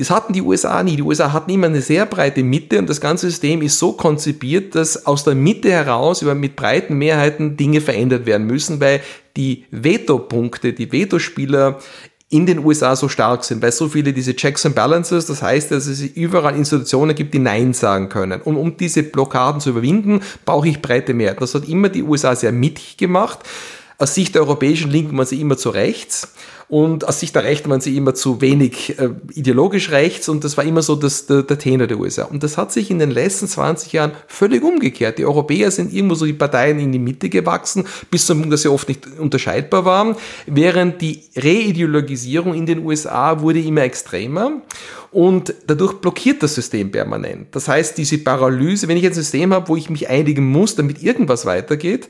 Das 0.00 0.08
hatten 0.08 0.32
die 0.32 0.40
USA 0.40 0.82
nie. 0.82 0.96
Die 0.96 1.02
USA 1.02 1.30
hatten 1.34 1.50
immer 1.50 1.66
eine 1.66 1.82
sehr 1.82 2.06
breite 2.06 2.42
Mitte 2.42 2.78
und 2.78 2.88
das 2.88 3.02
ganze 3.02 3.28
System 3.28 3.60
ist 3.60 3.78
so 3.78 3.92
konzipiert, 3.92 4.74
dass 4.74 5.04
aus 5.04 5.24
der 5.24 5.34
Mitte 5.34 5.70
heraus 5.70 6.22
über 6.22 6.34
mit 6.34 6.56
breiten 6.56 6.96
Mehrheiten 6.96 7.58
Dinge 7.58 7.82
verändert 7.82 8.24
werden 8.24 8.46
müssen, 8.46 8.80
weil 8.80 9.02
die 9.36 9.66
Veto-Punkte, 9.70 10.72
die 10.72 10.90
Vetospieler 10.90 11.80
in 12.30 12.46
den 12.46 12.64
USA 12.64 12.96
so 12.96 13.08
stark 13.08 13.44
sind, 13.44 13.60
weil 13.60 13.72
so 13.72 13.88
viele 13.88 14.14
diese 14.14 14.34
Checks 14.34 14.64
and 14.64 14.74
Balances, 14.74 15.26
das 15.26 15.42
heißt, 15.42 15.70
dass 15.70 15.86
es 15.86 16.00
überall 16.00 16.56
Institutionen 16.56 17.14
gibt, 17.14 17.34
die 17.34 17.38
Nein 17.38 17.74
sagen 17.74 18.08
können. 18.08 18.40
Und 18.40 18.56
um 18.56 18.78
diese 18.78 19.02
Blockaden 19.02 19.60
zu 19.60 19.70
überwinden, 19.70 20.22
brauche 20.46 20.68
ich 20.68 20.80
breite 20.80 21.12
Mehrheiten. 21.12 21.40
Das 21.40 21.54
hat 21.54 21.68
immer 21.68 21.90
die 21.90 22.04
USA 22.04 22.34
sehr 22.34 22.52
mittig 22.52 22.96
gemacht. 22.96 23.40
Aus 24.00 24.14
Sicht 24.14 24.34
der 24.34 24.40
europäischen 24.42 24.90
Linken 24.90 25.14
man 25.14 25.26
sie 25.26 25.40
immer 25.42 25.58
zu 25.58 25.68
rechts 25.68 26.32
und 26.70 27.06
aus 27.06 27.20
Sicht 27.20 27.34
der 27.34 27.44
Rechten 27.44 27.68
waren 27.68 27.82
sie 27.82 27.96
immer 27.96 28.14
zu 28.14 28.40
wenig 28.40 28.98
äh, 28.98 29.10
ideologisch 29.34 29.90
rechts 29.90 30.26
und 30.28 30.42
das 30.42 30.56
war 30.56 30.64
immer 30.64 30.80
so 30.80 30.96
das, 30.96 31.26
der, 31.26 31.42
der 31.42 31.58
Tenor 31.58 31.86
der 31.86 31.98
USA. 31.98 32.22
Und 32.24 32.42
das 32.42 32.56
hat 32.56 32.72
sich 32.72 32.90
in 32.90 32.98
den 32.98 33.10
letzten 33.10 33.46
20 33.46 33.92
Jahren 33.92 34.12
völlig 34.26 34.62
umgekehrt. 34.62 35.18
Die 35.18 35.26
Europäer 35.26 35.70
sind 35.70 35.92
irgendwo 35.92 36.14
so 36.14 36.24
die 36.24 36.32
Parteien 36.32 36.78
in 36.78 36.92
die 36.92 36.98
Mitte 36.98 37.28
gewachsen, 37.28 37.84
bis 38.10 38.24
zum 38.24 38.38
Punkt, 38.38 38.54
dass 38.54 38.62
sie 38.62 38.70
oft 38.70 38.88
nicht 38.88 39.06
unterscheidbar 39.18 39.84
waren, 39.84 40.16
während 40.46 41.02
die 41.02 41.24
Reideologisierung 41.36 42.54
in 42.54 42.64
den 42.64 42.86
USA 42.86 43.42
wurde 43.42 43.60
immer 43.60 43.82
extremer 43.82 44.62
und 45.12 45.52
dadurch 45.66 45.94
blockiert 45.94 46.42
das 46.42 46.54
System 46.54 46.90
permanent. 46.90 47.48
Das 47.54 47.68
heißt, 47.68 47.98
diese 47.98 48.16
Paralyse, 48.18 48.88
wenn 48.88 48.96
ich 48.96 49.04
ein 49.04 49.12
System 49.12 49.52
habe, 49.52 49.68
wo 49.68 49.76
ich 49.76 49.90
mich 49.90 50.08
einigen 50.08 50.46
muss, 50.50 50.76
damit 50.76 51.02
irgendwas 51.02 51.44
weitergeht, 51.44 52.08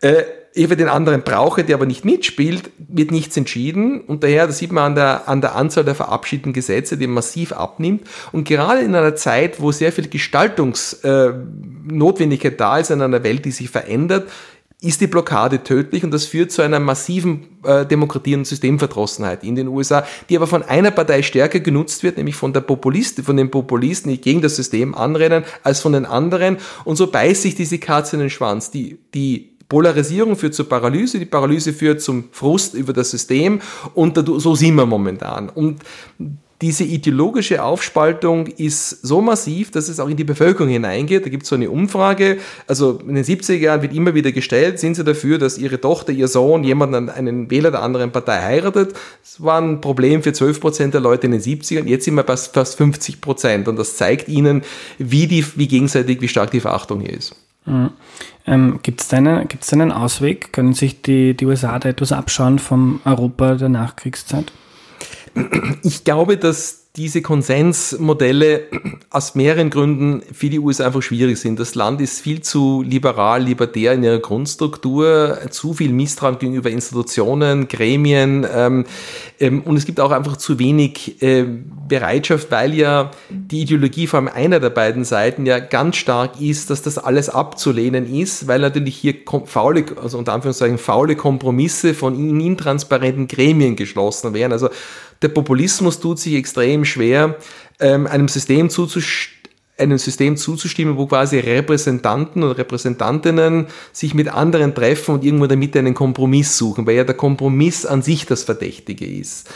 äh, 0.00 0.22
ich 0.56 0.68
den 0.68 0.88
anderen 0.88 1.22
brauche, 1.22 1.64
der 1.64 1.76
aber 1.76 1.84
nicht 1.84 2.06
mitspielt, 2.06 2.70
wird 2.78 3.10
nichts 3.10 3.36
entschieden. 3.36 4.00
Und 4.00 4.24
daher, 4.24 4.46
das 4.46 4.56
sieht 4.58 4.72
man 4.72 4.84
an 4.84 4.94
der, 4.94 5.28
an 5.28 5.42
der 5.42 5.54
Anzahl 5.54 5.84
der 5.84 5.94
verabschiedeten 5.94 6.54
Gesetze, 6.54 6.96
die 6.96 7.06
massiv 7.06 7.52
abnimmt. 7.52 8.04
Und 8.32 8.48
gerade 8.48 8.80
in 8.80 8.94
einer 8.94 9.16
Zeit, 9.16 9.60
wo 9.60 9.70
sehr 9.70 9.92
viel 9.92 10.08
Gestaltungsnotwendigkeit 10.08 12.54
äh, 12.54 12.56
da 12.56 12.78
ist, 12.78 12.90
in 12.90 13.02
einer 13.02 13.22
Welt, 13.22 13.44
die 13.44 13.50
sich 13.50 13.68
verändert, 13.68 14.30
ist 14.80 15.00
die 15.00 15.06
Blockade 15.06 15.62
tödlich 15.62 16.04
und 16.04 16.10
das 16.10 16.26
führt 16.26 16.52
zu 16.52 16.60
einer 16.60 16.80
massiven 16.80 17.46
äh, 17.64 17.86
Demokratie- 17.86 18.34
und 18.34 18.46
Systemverdrossenheit 18.46 19.42
in 19.42 19.56
den 19.56 19.68
USA, 19.68 20.04
die 20.28 20.36
aber 20.36 20.46
von 20.46 20.62
einer 20.62 20.90
Partei 20.90 21.22
stärker 21.22 21.60
genutzt 21.60 22.02
wird, 22.02 22.18
nämlich 22.18 22.36
von 22.36 22.52
der 22.52 22.60
Populisten, 22.60 23.24
von 23.24 23.38
den 23.38 23.50
Populisten, 23.50 24.10
die 24.10 24.20
gegen 24.20 24.42
das 24.42 24.56
System 24.56 24.94
anrennen, 24.94 25.44
als 25.62 25.80
von 25.80 25.94
den 25.94 26.04
anderen. 26.04 26.58
Und 26.84 26.96
so 26.96 27.06
beißt 27.06 27.42
sich 27.42 27.54
diese 27.54 27.78
Katze 27.78 28.16
in 28.16 28.20
den 28.20 28.30
Schwanz. 28.30 28.70
Die, 28.70 28.98
die 29.14 29.55
Polarisierung 29.68 30.36
führt 30.36 30.54
zur 30.54 30.68
Paralyse, 30.68 31.18
die 31.18 31.24
Paralyse 31.26 31.72
führt 31.72 32.00
zum 32.00 32.24
Frust 32.30 32.74
über 32.74 32.92
das 32.92 33.10
System 33.10 33.60
und 33.94 34.18
so 34.38 34.54
sind 34.54 34.74
wir 34.76 34.86
momentan. 34.86 35.48
Und 35.48 35.80
diese 36.62 36.84
ideologische 36.84 37.62
Aufspaltung 37.62 38.46
ist 38.46 39.06
so 39.06 39.20
massiv, 39.20 39.70
dass 39.72 39.88
es 39.88 40.00
auch 40.00 40.08
in 40.08 40.16
die 40.16 40.24
Bevölkerung 40.24 40.70
hineingeht. 40.70 41.26
Da 41.26 41.28
gibt 41.28 41.42
es 41.42 41.50
so 41.50 41.54
eine 41.54 41.68
Umfrage, 41.68 42.38
also 42.66 42.98
in 43.06 43.14
den 43.14 43.24
70er 43.24 43.56
Jahren 43.56 43.82
wird 43.82 43.94
immer 43.94 44.14
wieder 44.14 44.32
gestellt, 44.32 44.78
sind 44.78 44.94
Sie 44.94 45.04
dafür, 45.04 45.38
dass 45.38 45.58
Ihre 45.58 45.80
Tochter, 45.80 46.12
Ihr 46.12 46.28
Sohn 46.28 46.64
jemanden, 46.64 47.10
einen 47.10 47.50
Wähler 47.50 47.70
der 47.70 47.82
anderen 47.82 48.10
Partei 48.10 48.40
heiratet? 48.40 48.94
Das 49.22 49.42
war 49.42 49.60
ein 49.60 49.82
Problem 49.82 50.22
für 50.22 50.32
12 50.32 50.60
Prozent 50.60 50.94
der 50.94 51.02
Leute 51.02 51.26
in 51.26 51.32
den 51.32 51.42
70ern, 51.42 51.84
jetzt 51.84 52.06
sind 52.06 52.14
wir 52.14 52.22
bei 52.22 52.36
fast 52.36 52.78
50 52.78 53.20
Prozent 53.20 53.68
und 53.68 53.76
das 53.76 53.96
zeigt 53.96 54.28
Ihnen, 54.28 54.62
wie, 54.98 55.26
die, 55.26 55.44
wie 55.56 55.68
gegenseitig, 55.68 56.22
wie 56.22 56.28
stark 56.28 56.52
die 56.52 56.60
Verachtung 56.60 57.00
hier 57.00 57.12
ist. 57.12 57.34
Ähm, 57.66 58.78
Gibt 58.82 59.00
es 59.00 59.12
einen, 59.12 59.48
gibt's 59.48 59.72
einen 59.72 59.92
Ausweg? 59.92 60.52
Können 60.52 60.72
sich 60.72 61.02
die, 61.02 61.36
die 61.36 61.46
USA 61.46 61.78
da 61.78 61.88
etwas 61.88 62.12
abschauen 62.12 62.58
vom 62.58 63.00
Europa 63.04 63.54
der 63.54 63.68
Nachkriegszeit? 63.68 64.52
Ich 65.82 66.04
glaube, 66.04 66.36
dass 66.36 66.85
diese 66.96 67.22
Konsensmodelle 67.22 68.64
aus 69.10 69.34
mehreren 69.34 69.70
Gründen 69.70 70.22
für 70.32 70.48
die 70.48 70.58
USA 70.58 70.86
einfach 70.86 71.02
schwierig 71.02 71.38
sind. 71.38 71.60
Das 71.60 71.74
Land 71.74 72.00
ist 72.00 72.20
viel 72.20 72.40
zu 72.40 72.82
liberal, 72.82 73.42
libertär 73.42 73.92
in 73.92 74.02
ihrer 74.02 74.18
Grundstruktur, 74.18 75.38
zu 75.50 75.74
viel 75.74 75.92
Misstrauen 75.92 76.38
gegenüber 76.38 76.70
Institutionen, 76.70 77.68
Gremien 77.68 78.46
ähm, 78.52 78.84
ähm, 79.38 79.62
und 79.62 79.76
es 79.76 79.84
gibt 79.84 80.00
auch 80.00 80.10
einfach 80.10 80.36
zu 80.36 80.58
wenig 80.58 81.20
äh, 81.22 81.44
Bereitschaft, 81.88 82.50
weil 82.50 82.74
ja 82.74 83.10
die 83.30 83.62
Ideologie 83.62 84.08
allem 84.08 84.28
einer 84.28 84.60
der 84.60 84.70
beiden 84.70 85.04
Seiten 85.04 85.46
ja 85.46 85.58
ganz 85.58 85.96
stark 85.96 86.40
ist, 86.40 86.70
dass 86.70 86.82
das 86.82 86.98
alles 86.98 87.28
abzulehnen 87.28 88.12
ist, 88.12 88.48
weil 88.48 88.60
natürlich 88.60 88.96
hier 88.96 89.14
faule, 89.44 89.84
also 90.02 90.18
unter 90.18 90.32
Anführungszeichen 90.32 90.78
faule 90.78 91.16
Kompromisse 91.16 91.94
von 91.94 92.14
intransparenten 92.40 93.28
Gremien 93.28 93.76
geschlossen 93.76 94.34
werden. 94.34 94.52
Also 94.52 94.70
der 95.22 95.28
Populismus 95.28 96.00
tut 96.00 96.18
sich 96.18 96.34
extrem 96.34 96.84
schwer, 96.84 97.36
ähm, 97.80 98.06
einem 98.06 98.28
System 98.28 98.70
zuzustimmen, 98.70 99.36
einem 99.78 99.98
System 99.98 100.36
zuzustimmen, 100.36 100.96
wo 100.96 101.06
quasi 101.06 101.38
Repräsentanten 101.38 102.42
und 102.42 102.52
Repräsentantinnen 102.52 103.66
sich 103.92 104.14
mit 104.14 104.28
anderen 104.28 104.74
treffen 104.74 105.16
und 105.16 105.24
irgendwo 105.24 105.44
in 105.44 105.48
der 105.50 105.58
Mitte 105.58 105.78
einen 105.78 105.94
Kompromiss 105.94 106.56
suchen, 106.56 106.86
weil 106.86 106.96
ja 106.96 107.04
der 107.04 107.14
Kompromiss 107.14 107.84
an 107.84 108.02
sich 108.02 108.26
das 108.26 108.44
Verdächtige 108.44 109.06
ist. 109.06 109.50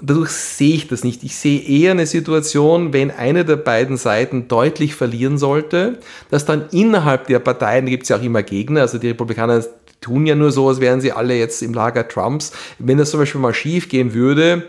Dadurch 0.00 0.30
sehe 0.30 0.74
ich 0.74 0.88
das 0.88 1.02
nicht. 1.02 1.24
Ich 1.24 1.36
sehe 1.36 1.60
eher 1.60 1.92
eine 1.92 2.06
Situation, 2.06 2.92
wenn 2.92 3.10
eine 3.10 3.44
der 3.44 3.56
beiden 3.56 3.96
Seiten 3.96 4.48
deutlich 4.48 4.94
verlieren 4.94 5.38
sollte, 5.38 5.98
dass 6.30 6.44
dann 6.44 6.68
innerhalb 6.70 7.26
der 7.26 7.38
Parteien, 7.38 7.86
da 7.86 7.90
gibt 7.90 8.04
es 8.04 8.08
ja 8.10 8.18
auch 8.18 8.22
immer 8.22 8.42
Gegner, 8.42 8.82
also 8.82 8.98
die 8.98 9.08
Republikaner 9.08 9.64
tun 10.00 10.26
ja 10.26 10.34
nur 10.34 10.52
so, 10.52 10.68
als 10.68 10.80
wären 10.80 11.00
sie 11.00 11.12
alle 11.12 11.34
jetzt 11.36 11.62
im 11.62 11.72
Lager 11.72 12.06
Trumps, 12.06 12.52
wenn 12.78 12.98
das 12.98 13.10
zum 13.10 13.20
Beispiel 13.20 13.40
mal 13.40 13.54
schief 13.54 13.88
gehen 13.88 14.12
würde, 14.14 14.66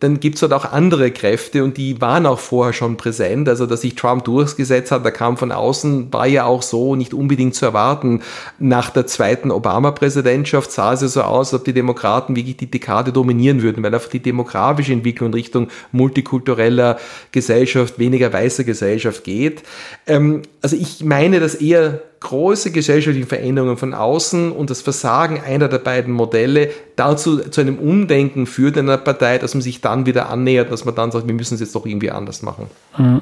dann 0.00 0.20
gibt 0.20 0.36
es 0.36 0.42
halt 0.42 0.52
auch 0.52 0.72
andere 0.72 1.10
Kräfte 1.10 1.64
und 1.64 1.78
die 1.78 2.00
waren 2.00 2.26
auch 2.26 2.38
vorher 2.38 2.72
schon 2.72 2.96
präsent. 2.96 3.48
Also, 3.48 3.66
dass 3.66 3.80
sich 3.80 3.94
Trump 3.94 4.24
durchgesetzt 4.24 4.92
hat, 4.92 5.04
da 5.04 5.10
kam 5.10 5.36
von 5.36 5.52
außen, 5.52 6.12
war 6.12 6.26
ja 6.26 6.44
auch 6.44 6.62
so 6.62 6.96
nicht 6.96 7.14
unbedingt 7.14 7.54
zu 7.54 7.64
erwarten. 7.64 8.22
Nach 8.58 8.90
der 8.90 9.06
zweiten 9.06 9.50
Obama-Präsidentschaft 9.50 10.70
sah 10.70 10.92
es 10.92 11.00
ja 11.00 11.08
so 11.08 11.22
aus, 11.22 11.54
ob 11.54 11.64
die 11.64 11.72
Demokraten 11.72 12.36
wirklich 12.36 12.58
die 12.58 12.70
Dekade 12.70 13.12
dominieren 13.12 13.62
würden, 13.62 13.82
weil 13.82 13.94
einfach 13.94 14.10
die 14.10 14.20
demografische 14.20 14.92
Entwicklung 14.92 15.28
in 15.28 15.34
Richtung 15.34 15.68
multikultureller 15.92 16.98
Gesellschaft, 17.32 17.98
weniger 17.98 18.32
weißer 18.32 18.64
Gesellschaft 18.64 19.24
geht. 19.24 19.62
Ähm, 20.06 20.42
also 20.60 20.76
ich 20.76 21.04
meine, 21.04 21.40
dass 21.40 21.54
eher 21.54 22.02
große 22.26 22.72
gesellschaftliche 22.72 23.28
Veränderungen 23.28 23.76
von 23.76 23.94
außen 23.94 24.50
und 24.50 24.68
das 24.68 24.82
Versagen 24.82 25.40
einer 25.40 25.68
der 25.68 25.78
beiden 25.78 26.12
Modelle 26.12 26.70
dazu 26.96 27.38
zu 27.38 27.60
einem 27.60 27.78
Umdenken 27.78 28.46
führt 28.46 28.76
in 28.76 28.88
einer 28.88 28.98
Partei, 28.98 29.38
dass 29.38 29.54
man 29.54 29.62
sich 29.62 29.80
dann 29.80 30.06
wieder 30.06 30.28
annähert, 30.28 30.72
dass 30.72 30.84
man 30.84 30.96
dann 30.96 31.12
sagt, 31.12 31.28
wir 31.28 31.34
müssen 31.34 31.54
es 31.54 31.60
jetzt 31.60 31.76
doch 31.76 31.86
irgendwie 31.86 32.10
anders 32.10 32.42
machen. 32.42 32.66
Mhm. 32.98 33.20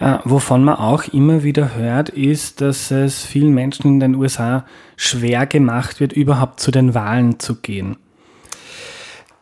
Äh, 0.00 0.18
wovon 0.24 0.64
man 0.64 0.74
auch 0.74 1.04
immer 1.12 1.44
wieder 1.44 1.76
hört, 1.76 2.08
ist, 2.08 2.60
dass 2.60 2.90
es 2.90 3.22
vielen 3.24 3.54
Menschen 3.54 3.86
in 3.86 4.00
den 4.00 4.14
USA 4.16 4.64
schwer 4.96 5.46
gemacht 5.46 6.00
wird, 6.00 6.12
überhaupt 6.12 6.58
zu 6.58 6.72
den 6.72 6.92
Wahlen 6.92 7.38
zu 7.38 7.54
gehen. 7.54 7.96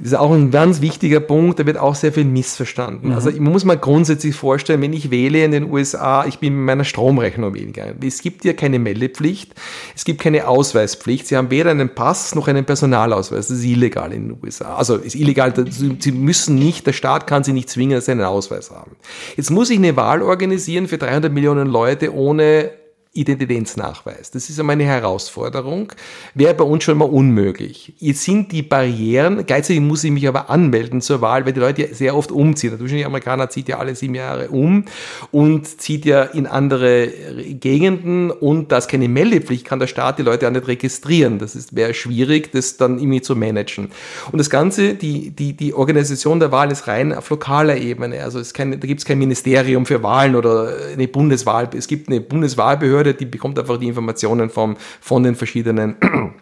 Das 0.02 0.10
ist 0.10 0.18
auch 0.18 0.32
ein 0.32 0.50
ganz 0.50 0.80
wichtiger 0.80 1.20
Punkt, 1.20 1.60
da 1.60 1.66
wird 1.66 1.78
auch 1.78 1.94
sehr 1.94 2.12
viel 2.12 2.24
missverstanden. 2.24 3.10
Mhm. 3.10 3.14
Also 3.14 3.30
man 3.30 3.52
muss 3.52 3.64
mal 3.64 3.78
grundsätzlich 3.78 4.34
vorstellen, 4.34 4.82
wenn 4.82 4.92
ich 4.92 5.12
wähle 5.12 5.44
in 5.44 5.52
den 5.52 5.70
USA, 5.70 6.24
ich 6.26 6.40
bin 6.40 6.56
mit 6.56 6.66
meiner 6.66 6.82
Stromrechnung 6.82 7.54
weniger. 7.54 7.94
Es 8.04 8.20
gibt 8.20 8.44
ja 8.44 8.52
keine 8.52 8.80
Meldepflicht, 8.80 9.54
es 9.94 10.04
gibt 10.04 10.20
keine 10.20 10.48
Ausweispflicht. 10.48 11.28
Sie 11.28 11.36
haben 11.36 11.52
weder 11.52 11.70
einen 11.70 11.94
Pass 11.94 12.34
noch 12.34 12.48
einen 12.48 12.64
Personalausweis. 12.64 13.46
Das 13.46 13.58
ist 13.58 13.64
illegal 13.64 14.12
in 14.12 14.30
den 14.30 14.38
USA. 14.42 14.74
Also 14.74 14.96
ist 14.96 15.14
illegal, 15.14 15.54
sie 15.70 16.10
müssen 16.10 16.56
nicht, 16.56 16.84
der 16.84 16.94
Staat 16.94 17.28
kann 17.28 17.44
sie 17.44 17.52
nicht 17.52 17.70
zwingen, 17.70 17.94
dass 17.94 18.06
sie 18.06 18.10
einen 18.12 18.22
Ausweis 18.22 18.72
haben. 18.72 18.96
Jetzt 19.36 19.52
muss 19.52 19.70
ich 19.70 19.78
eine 19.78 19.94
Wahl 19.94 20.22
organisieren 20.22 20.88
für 20.88 20.98
300 20.98 21.32
Millionen 21.32 21.68
Leute 21.68 22.12
ohne 22.12 22.72
Identitätsnachweis. 23.14 24.30
Das 24.30 24.48
ist 24.48 24.58
einmal 24.58 24.74
eine 24.74 24.84
Herausforderung. 24.84 25.92
Wäre 26.34 26.54
bei 26.54 26.64
uns 26.64 26.84
schon 26.84 26.96
mal 26.96 27.04
unmöglich. 27.04 27.92
Jetzt 27.98 28.24
sind 28.24 28.52
die 28.52 28.62
Barrieren, 28.62 29.44
gleichzeitig 29.44 29.82
muss 29.82 30.02
ich 30.02 30.10
mich 30.10 30.26
aber 30.26 30.48
anmelden 30.48 31.02
zur 31.02 31.20
Wahl, 31.20 31.44
weil 31.44 31.52
die 31.52 31.60
Leute 31.60 31.82
ja 31.82 31.94
sehr 31.94 32.16
oft 32.16 32.32
umziehen. 32.32 32.70
Der 32.70 32.78
durchschnittliche 32.78 33.06
Amerikaner 33.06 33.50
zieht 33.50 33.68
ja 33.68 33.78
alle 33.78 33.94
sieben 33.94 34.14
Jahre 34.14 34.48
um 34.48 34.86
und 35.30 35.80
zieht 35.80 36.06
ja 36.06 36.22
in 36.22 36.46
andere 36.46 37.08
Gegenden 37.08 38.30
und 38.30 38.72
da 38.72 38.78
es 38.78 38.88
keine 38.88 39.08
Meldepflicht 39.08 39.66
kann 39.66 39.78
der 39.78 39.86
Staat 39.88 40.18
die 40.18 40.22
Leute 40.22 40.46
auch 40.46 40.52
nicht 40.52 40.66
registrieren. 40.66 41.38
Das 41.38 41.74
wäre 41.74 41.92
schwierig, 41.92 42.52
das 42.52 42.78
dann 42.78 42.98
irgendwie 42.98 43.20
zu 43.20 43.36
managen. 43.36 43.90
Und 44.30 44.38
das 44.38 44.48
Ganze, 44.48 44.94
die, 44.94 45.30
die, 45.30 45.52
die 45.54 45.74
Organisation 45.74 46.40
der 46.40 46.50
Wahl 46.52 46.72
ist 46.72 46.86
rein 46.86 47.12
auf 47.12 47.28
lokaler 47.30 47.76
Ebene. 47.76 48.22
Also 48.22 48.38
es 48.38 48.54
kein, 48.54 48.70
da 48.70 48.86
gibt 48.86 49.00
es 49.00 49.04
kein 49.04 49.18
Ministerium 49.18 49.84
für 49.84 50.02
Wahlen 50.02 50.34
oder 50.34 50.76
eine 50.92 51.08
Bundeswahl. 51.08 51.68
Es 51.76 51.88
gibt 51.88 52.08
eine 52.08 52.20
Bundeswahlbehörde, 52.20 53.01
Behörde, 53.02 53.14
die 53.14 53.26
bekommt 53.26 53.58
einfach 53.58 53.78
die 53.78 53.88
Informationen 53.88 54.50
vom, 54.50 54.76
von 55.00 55.22
den 55.22 55.34
verschiedenen 55.34 55.96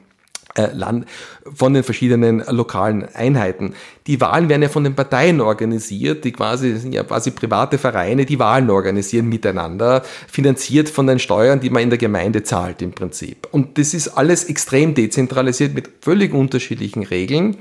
äh, 0.54 0.66
Land, 0.72 1.06
von 1.54 1.74
den 1.74 1.82
verschiedenen 1.82 2.42
lokalen 2.48 3.06
Einheiten. 3.14 3.74
Die 4.06 4.20
Wahlen 4.20 4.48
werden 4.48 4.62
ja 4.62 4.68
von 4.68 4.84
den 4.84 4.94
Parteien 4.94 5.40
organisiert, 5.40 6.24
die 6.24 6.32
quasi 6.32 6.76
sind 6.76 6.92
ja 6.92 7.02
quasi 7.02 7.30
private 7.30 7.78
Vereine, 7.78 8.26
die 8.26 8.38
Wahlen 8.38 8.68
organisieren 8.70 9.28
miteinander, 9.28 10.02
finanziert 10.28 10.88
von 10.88 11.06
den 11.06 11.18
Steuern, 11.18 11.60
die 11.60 11.70
man 11.70 11.82
in 11.82 11.90
der 11.90 11.98
Gemeinde 11.98 12.42
zahlt 12.42 12.82
im 12.82 12.92
Prinzip. 12.92 13.48
Und 13.50 13.78
das 13.78 13.94
ist 13.94 14.08
alles 14.08 14.44
extrem 14.44 14.94
dezentralisiert 14.94 15.74
mit 15.74 15.88
völlig 16.02 16.34
unterschiedlichen 16.34 17.04
Regeln. 17.04 17.56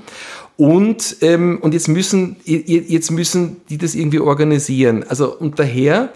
Und, 0.56 1.16
ähm, 1.22 1.58
und 1.62 1.72
jetzt 1.72 1.88
müssen 1.88 2.36
jetzt 2.44 3.10
müssen 3.10 3.62
die 3.70 3.78
das 3.78 3.94
irgendwie 3.94 4.20
organisieren. 4.20 5.04
Also 5.08 5.34
und 5.34 5.58
daher 5.58 6.12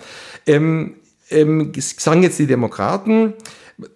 ähm, 0.46 0.96
ähm, 1.34 1.72
sagen 1.76 2.22
jetzt 2.22 2.38
die 2.38 2.46
Demokraten, 2.46 3.34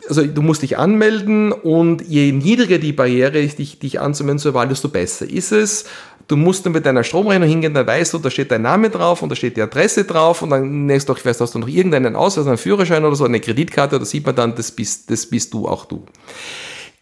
also 0.08 0.26
du 0.26 0.42
musst 0.42 0.62
dich 0.62 0.76
anmelden 0.76 1.52
und 1.52 2.02
je 2.02 2.32
niedriger 2.32 2.78
die 2.78 2.92
Barriere 2.92 3.38
ist, 3.38 3.58
dich, 3.58 3.78
dich 3.78 4.00
anzumelden 4.00 4.38
zur 4.38 4.54
Wahl, 4.54 4.68
desto 4.68 4.88
besser 4.88 5.28
ist 5.28 5.52
es. 5.52 5.84
Du 6.26 6.36
musst 6.36 6.66
dann 6.66 6.72
mit 6.72 6.84
deiner 6.84 7.04
Stromrechnung 7.04 7.48
hingehen, 7.48 7.72
dann 7.72 7.86
weißt 7.86 8.12
du, 8.12 8.18
da 8.18 8.28
steht 8.28 8.50
dein 8.50 8.62
Name 8.62 8.90
drauf 8.90 9.22
und 9.22 9.30
da 9.30 9.36
steht 9.36 9.56
die 9.56 9.62
Adresse 9.62 10.04
drauf 10.04 10.42
und 10.42 10.50
dann 10.50 10.86
nächst 10.86 11.08
doch, 11.08 11.16
ich 11.16 11.24
weiß, 11.24 11.40
hast 11.40 11.54
du 11.54 11.58
noch 11.58 11.68
irgendeinen 11.68 12.16
Ausweis, 12.16 12.46
einen 12.46 12.58
Führerschein 12.58 13.04
oder 13.04 13.16
so, 13.16 13.24
eine 13.24 13.40
Kreditkarte, 13.40 13.98
da 13.98 14.04
sieht 14.04 14.26
man 14.26 14.34
dann, 14.34 14.54
das 14.54 14.72
bist, 14.72 15.10
das 15.10 15.26
bist 15.26 15.54
du, 15.54 15.66
auch 15.66 15.86
du. 15.86 16.04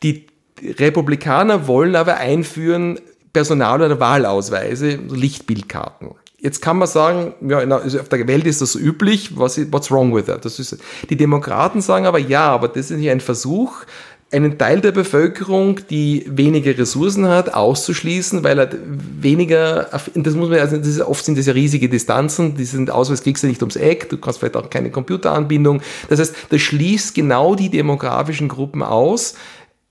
Die 0.03 0.27
Republikaner 0.63 1.67
wollen 1.67 1.97
aber 1.97 2.19
einführen 2.19 3.01
Personal- 3.33 3.83
oder 3.83 3.99
Wahlausweise, 3.99 4.99
Lichtbildkarten. 5.11 6.11
Jetzt 6.47 6.63
kann 6.63 6.79
man 6.79 6.87
sagen, 6.87 7.35
ja, 7.41 7.59
also 7.59 7.99
auf 7.99 8.09
der 8.09 8.29
Welt 8.29 8.47
ist 8.47 8.63
das 8.63 8.71
so 8.71 8.79
üblich, 8.79 9.37
was, 9.37 9.59
what's 9.73 9.91
wrong 9.91 10.15
with 10.15 10.27
that? 10.27 10.45
Das 10.45 10.61
ist, 10.61 10.79
die 11.11 11.17
Demokraten 11.17 11.81
sagen 11.81 12.07
aber, 12.07 12.21
ja, 12.21 12.47
aber 12.51 12.69
das 12.69 12.93
ist 12.93 12.99
nicht 12.99 13.11
ein 13.11 13.19
Versuch, 13.19 13.83
einen 14.31 14.57
Teil 14.57 14.81
der 14.81 14.93
Bevölkerung, 14.93 15.81
die 15.91 16.25
weniger 16.29 16.79
Ressourcen 16.79 17.27
hat, 17.27 17.53
auszuschließen, 17.53 18.45
weil 18.45 18.61
er 18.61 18.69
weniger, 18.81 19.89
das 20.15 20.35
muss 20.35 20.49
man, 20.49 20.61
also 20.61 20.77
das 20.77 20.87
ist, 20.87 21.01
oft 21.01 21.25
sind 21.25 21.37
das 21.37 21.47
ja 21.47 21.53
riesige 21.53 21.89
Distanzen, 21.89 22.55
diesen 22.55 22.91
Ausweis 22.91 23.25
kriegst 23.25 23.43
du 23.43 23.49
nicht 23.49 23.63
ums 23.63 23.75
Eck, 23.75 24.09
du 24.09 24.17
kannst 24.17 24.39
vielleicht 24.39 24.57
auch 24.57 24.71
keine 24.71 24.93
Computeranbindung. 24.93 25.83
Das 26.09 26.21
heißt, 26.21 26.33
das 26.51 26.61
schließt 26.61 27.13
genau 27.13 27.57
die 27.57 27.71
demografischen 27.71 28.47
Gruppen 28.47 28.85
aus, 28.85 29.35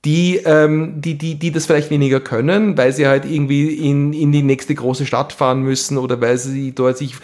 die, 0.05 0.37
ähm, 0.45 1.01
die, 1.01 1.15
die, 1.17 1.35
die 1.35 1.51
das 1.51 1.65
vielleicht 1.65 1.89
weniger 1.89 2.19
können, 2.19 2.77
weil 2.77 2.93
sie 2.93 3.07
halt 3.07 3.25
irgendwie 3.25 3.73
in, 3.73 4.13
in 4.13 4.31
die 4.31 4.43
nächste 4.43 4.75
große 4.75 5.05
Stadt 5.05 5.33
fahren 5.33 5.63
müssen 5.63 5.97
oder 5.97 6.21
weil 6.21 6.37
sie 6.37 6.73
dort 6.73 6.99
sich, 6.99 7.15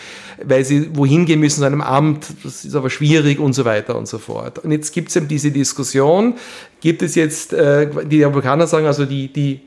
weil 0.43 0.65
sie 0.65 0.89
wohin 0.95 1.25
gehen 1.25 1.39
müssen 1.39 1.59
zu 1.59 1.65
einem 1.65 1.81
Amt, 1.81 2.25
das 2.43 2.65
ist 2.65 2.75
aber 2.75 2.89
schwierig 2.89 3.39
und 3.39 3.53
so 3.53 3.65
weiter 3.65 3.95
und 3.95 4.07
so 4.07 4.17
fort. 4.17 4.59
Und 4.59 4.71
jetzt 4.71 4.93
gibt 4.93 5.09
es 5.09 5.15
eben 5.15 5.27
diese 5.27 5.51
Diskussion, 5.51 6.33
gibt 6.81 7.03
es 7.03 7.13
jetzt, 7.13 7.53
äh, 7.53 7.87
die 8.05 8.25
Amerikaner 8.25 8.65
sagen, 8.65 8.87
also 8.87 9.05
die, 9.05 9.31
die, 9.31 9.61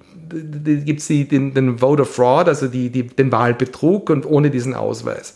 gibt 0.84 1.00
es 1.00 1.06
den, 1.06 1.54
den 1.54 1.78
Voter 1.78 2.04
Fraud, 2.04 2.48
also 2.48 2.66
die, 2.66 2.90
die, 2.90 3.04
den 3.04 3.30
Wahlbetrug 3.30 4.10
und 4.10 4.26
ohne 4.26 4.50
diesen 4.50 4.74
Ausweis. 4.74 5.34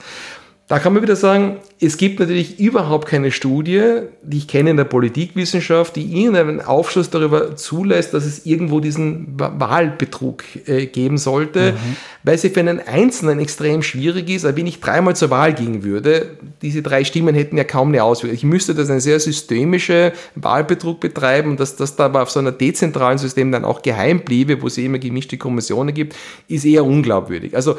Da 0.68 0.78
kann 0.78 0.92
man 0.92 1.02
wieder 1.02 1.16
sagen, 1.16 1.56
es 1.80 1.96
gibt 1.96 2.20
natürlich 2.20 2.60
überhaupt 2.60 3.08
keine 3.08 3.30
Studie, 3.30 4.02
die 4.22 4.36
ich 4.36 4.48
kenne 4.48 4.68
in 4.68 4.76
der 4.76 4.84
Politikwissenschaft, 4.84 5.96
die 5.96 6.20
irgendeinen 6.20 6.60
Aufschluss 6.60 7.08
darüber 7.08 7.56
zulässt, 7.56 8.12
dass 8.12 8.26
es 8.26 8.44
irgendwo 8.44 8.78
diesen 8.80 9.28
Wahlbetrug 9.38 10.44
äh, 10.66 10.84
geben 10.84 11.16
sollte, 11.16 11.72
mhm. 11.72 11.96
weil 12.22 12.34
es 12.34 12.42
für 12.42 12.60
einen 12.60 12.80
Einzelnen 12.86 13.40
extrem 13.40 13.82
schwierig 13.82 14.28
ist. 14.28 14.44
wenn 14.44 14.66
ich 14.66 14.80
dreimal 14.80 15.16
zur 15.16 15.30
Wahl 15.30 15.54
gehen 15.54 15.84
würde, 15.84 16.36
diese 16.60 16.82
drei 16.82 17.02
Stimmen 17.02 17.34
hätten 17.34 17.56
ja 17.56 17.64
kaum 17.64 17.88
eine 17.88 18.04
Auswirkung. 18.04 18.36
Ich 18.36 18.44
müsste 18.44 18.74
das 18.74 18.90
eine 18.90 19.00
sehr 19.00 19.20
systemische 19.20 20.12
Wahlbetrug 20.34 21.00
betreiben, 21.00 21.56
dass 21.56 21.76
das 21.76 21.96
da 21.96 22.04
aber 22.04 22.22
auf 22.22 22.30
so 22.30 22.40
einer 22.40 22.52
dezentralen 22.52 23.16
System 23.16 23.52
dann 23.52 23.64
auch 23.64 23.80
geheim 23.80 24.20
bliebe, 24.20 24.60
wo 24.60 24.66
es 24.66 24.76
immer 24.76 24.98
gemischte 24.98 25.38
Kommissionen 25.38 25.94
gibt, 25.94 26.14
ist 26.46 26.66
eher 26.66 26.84
unglaubwürdig. 26.84 27.56
Also 27.56 27.76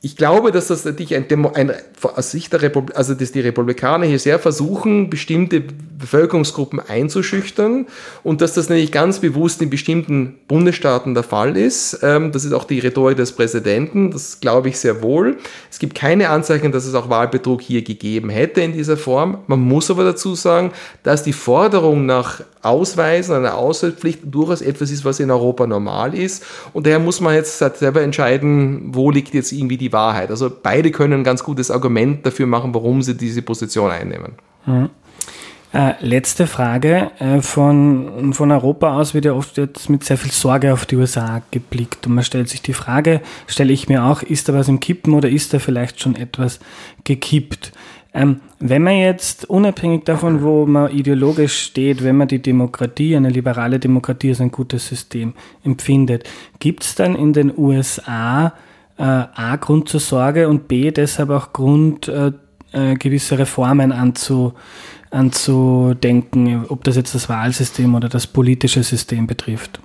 ich 0.00 0.16
glaube, 0.16 0.52
dass 0.52 0.68
das 0.68 0.84
natürlich 0.84 1.16
ein, 1.16 1.26
Demo, 1.26 1.50
ein 1.54 1.72
aus 2.02 2.30
Sicht 2.30 2.52
der 2.52 2.62
Republik, 2.62 2.96
also 2.96 3.14
dass 3.14 3.32
die 3.32 3.40
Republikaner 3.40 4.06
hier 4.06 4.20
sehr 4.20 4.38
versuchen, 4.38 5.10
bestimmte 5.10 5.60
Bevölkerungsgruppen 5.60 6.78
einzuschüchtern 6.78 7.86
und 8.22 8.40
dass 8.40 8.54
das 8.54 8.68
nämlich 8.68 8.92
ganz 8.92 9.18
bewusst 9.18 9.60
in 9.60 9.70
bestimmten 9.70 10.38
Bundesstaaten 10.46 11.14
der 11.14 11.24
Fall 11.24 11.56
ist. 11.56 11.98
Ähm, 12.02 12.30
das 12.30 12.44
ist 12.44 12.52
auch 12.52 12.62
die 12.62 12.78
Rhetorik 12.78 13.16
des 13.16 13.32
Präsidenten, 13.32 14.12
das 14.12 14.38
glaube 14.38 14.68
ich 14.68 14.78
sehr 14.78 15.02
wohl. 15.02 15.36
Es 15.68 15.80
gibt 15.80 15.96
keine 15.96 16.28
Anzeichen, 16.28 16.70
dass 16.70 16.86
es 16.86 16.94
auch 16.94 17.10
Wahlbetrug 17.10 17.60
hier 17.60 17.82
gegeben 17.82 18.30
hätte 18.30 18.60
in 18.60 18.74
dieser 18.74 18.96
Form. 18.96 19.38
Man 19.48 19.58
muss 19.58 19.90
aber 19.90 20.04
dazu 20.04 20.36
sagen, 20.36 20.70
dass 21.02 21.24
die 21.24 21.32
Forderung 21.32 22.06
nach 22.06 22.42
Ausweisen, 22.68 23.34
einer 23.34 23.56
Ausweispflicht 23.56 24.20
durchaus 24.24 24.60
etwas 24.60 24.90
ist, 24.90 25.04
was 25.04 25.20
in 25.20 25.30
Europa 25.30 25.66
normal 25.66 26.14
ist. 26.14 26.44
Und 26.72 26.86
daher 26.86 26.98
muss 26.98 27.20
man 27.20 27.34
jetzt 27.34 27.58
selber 27.58 28.02
entscheiden, 28.02 28.94
wo 28.94 29.10
liegt 29.10 29.34
jetzt 29.34 29.52
irgendwie 29.52 29.76
die 29.76 29.92
Wahrheit. 29.92 30.30
Also 30.30 30.50
beide 30.50 30.90
können 30.90 31.14
ein 31.14 31.24
ganz 31.24 31.42
gutes 31.42 31.70
Argument 31.70 32.24
dafür 32.24 32.46
machen, 32.46 32.74
warum 32.74 33.02
sie 33.02 33.16
diese 33.16 33.42
Position 33.42 33.90
einnehmen. 33.90 34.32
Mhm. 34.66 34.90
Äh, 35.72 35.94
letzte 36.00 36.46
Frage. 36.46 37.10
Äh, 37.18 37.42
von, 37.42 38.32
von 38.32 38.50
Europa 38.50 38.96
aus 38.96 39.12
wird 39.12 39.26
ja 39.26 39.34
oft 39.34 39.58
jetzt 39.58 39.90
mit 39.90 40.02
sehr 40.02 40.16
viel 40.16 40.32
Sorge 40.32 40.72
auf 40.72 40.86
die 40.86 40.96
USA 40.96 41.42
geblickt. 41.50 42.06
Und 42.06 42.14
man 42.14 42.24
stellt 42.24 42.48
sich 42.48 42.62
die 42.62 42.72
Frage, 42.72 43.20
stelle 43.46 43.72
ich 43.72 43.88
mir 43.88 44.04
auch, 44.04 44.22
ist 44.22 44.48
da 44.48 44.54
was 44.54 44.68
im 44.68 44.80
Kippen 44.80 45.12
oder 45.12 45.28
ist 45.28 45.52
da 45.52 45.58
vielleicht 45.58 46.00
schon 46.00 46.16
etwas 46.16 46.58
gekippt? 47.04 47.72
Ähm, 48.18 48.40
wenn 48.58 48.82
man 48.82 48.96
jetzt 48.96 49.48
unabhängig 49.48 50.02
davon, 50.02 50.42
wo 50.42 50.66
man 50.66 50.90
ideologisch 50.90 51.56
steht, 51.56 52.02
wenn 52.02 52.16
man 52.16 52.26
die 52.26 52.42
Demokratie, 52.42 53.14
eine 53.14 53.30
liberale 53.30 53.78
Demokratie 53.78 54.30
als 54.30 54.40
ein 54.40 54.50
gutes 54.50 54.88
System 54.88 55.34
empfindet, 55.62 56.28
gibt 56.58 56.82
es 56.82 56.96
dann 56.96 57.14
in 57.14 57.32
den 57.32 57.56
USA 57.56 58.54
äh, 58.96 59.02
A 59.04 59.54
Grund 59.60 59.88
zur 59.88 60.00
Sorge 60.00 60.48
und 60.48 60.66
B 60.66 60.90
deshalb 60.90 61.30
auch 61.30 61.52
Grund, 61.52 62.08
äh, 62.08 62.32
äh, 62.72 62.96
gewisse 62.96 63.38
Reformen 63.38 63.92
anzu, 63.92 64.52
anzudenken, 65.12 66.64
ob 66.68 66.82
das 66.82 66.96
jetzt 66.96 67.14
das 67.14 67.28
Wahlsystem 67.28 67.94
oder 67.94 68.08
das 68.08 68.26
politische 68.26 68.82
System 68.82 69.28
betrifft? 69.28 69.78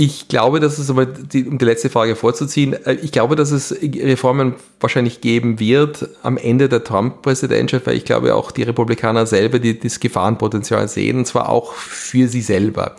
Ich 0.00 0.28
glaube, 0.28 0.60
dass 0.60 0.78
es 0.78 0.90
aber, 0.90 1.06
die, 1.06 1.44
um 1.48 1.58
die 1.58 1.64
letzte 1.64 1.90
Frage 1.90 2.14
vorzuziehen, 2.14 2.72
äh, 2.72 2.94
ich 3.02 3.10
glaube, 3.10 3.34
dass 3.34 3.50
es 3.50 3.74
Reformen 3.82 4.54
wahrscheinlich 4.78 5.20
geben 5.20 5.58
wird 5.58 6.08
am 6.22 6.36
Ende 6.36 6.68
der 6.68 6.84
Trump-Präsidentschaft, 6.84 7.84
weil 7.84 7.96
ich 7.96 8.04
glaube 8.04 8.36
auch 8.36 8.52
die 8.52 8.62
Republikaner 8.62 9.26
selber 9.26 9.58
die, 9.58 9.76
das 9.76 9.98
Gefahrenpotenzial 9.98 10.86
sehen, 10.86 11.18
und 11.18 11.26
zwar 11.26 11.48
auch 11.48 11.72
für 11.72 12.28
sie 12.28 12.42
selber. 12.42 12.94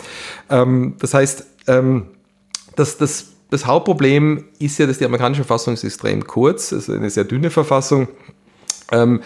Ähm, 0.49 0.95
das 0.99 1.13
heißt, 1.13 1.45
ähm, 1.67 2.07
dass 2.75 2.97
das, 2.97 3.27
das 3.49 3.65
Hauptproblem 3.65 4.43
ist 4.59 4.77
ja, 4.77 4.85
dass 4.85 4.97
die 4.97 5.05
amerikanische 5.05 5.45
Verfassung 5.45 5.75
ist 5.75 5.85
extrem 5.85 6.27
kurz, 6.27 6.73
also 6.73 6.91
eine 6.91 7.09
sehr 7.09 7.23
dünne 7.23 7.49
Verfassung 7.49 8.09
ähm, 8.91 9.21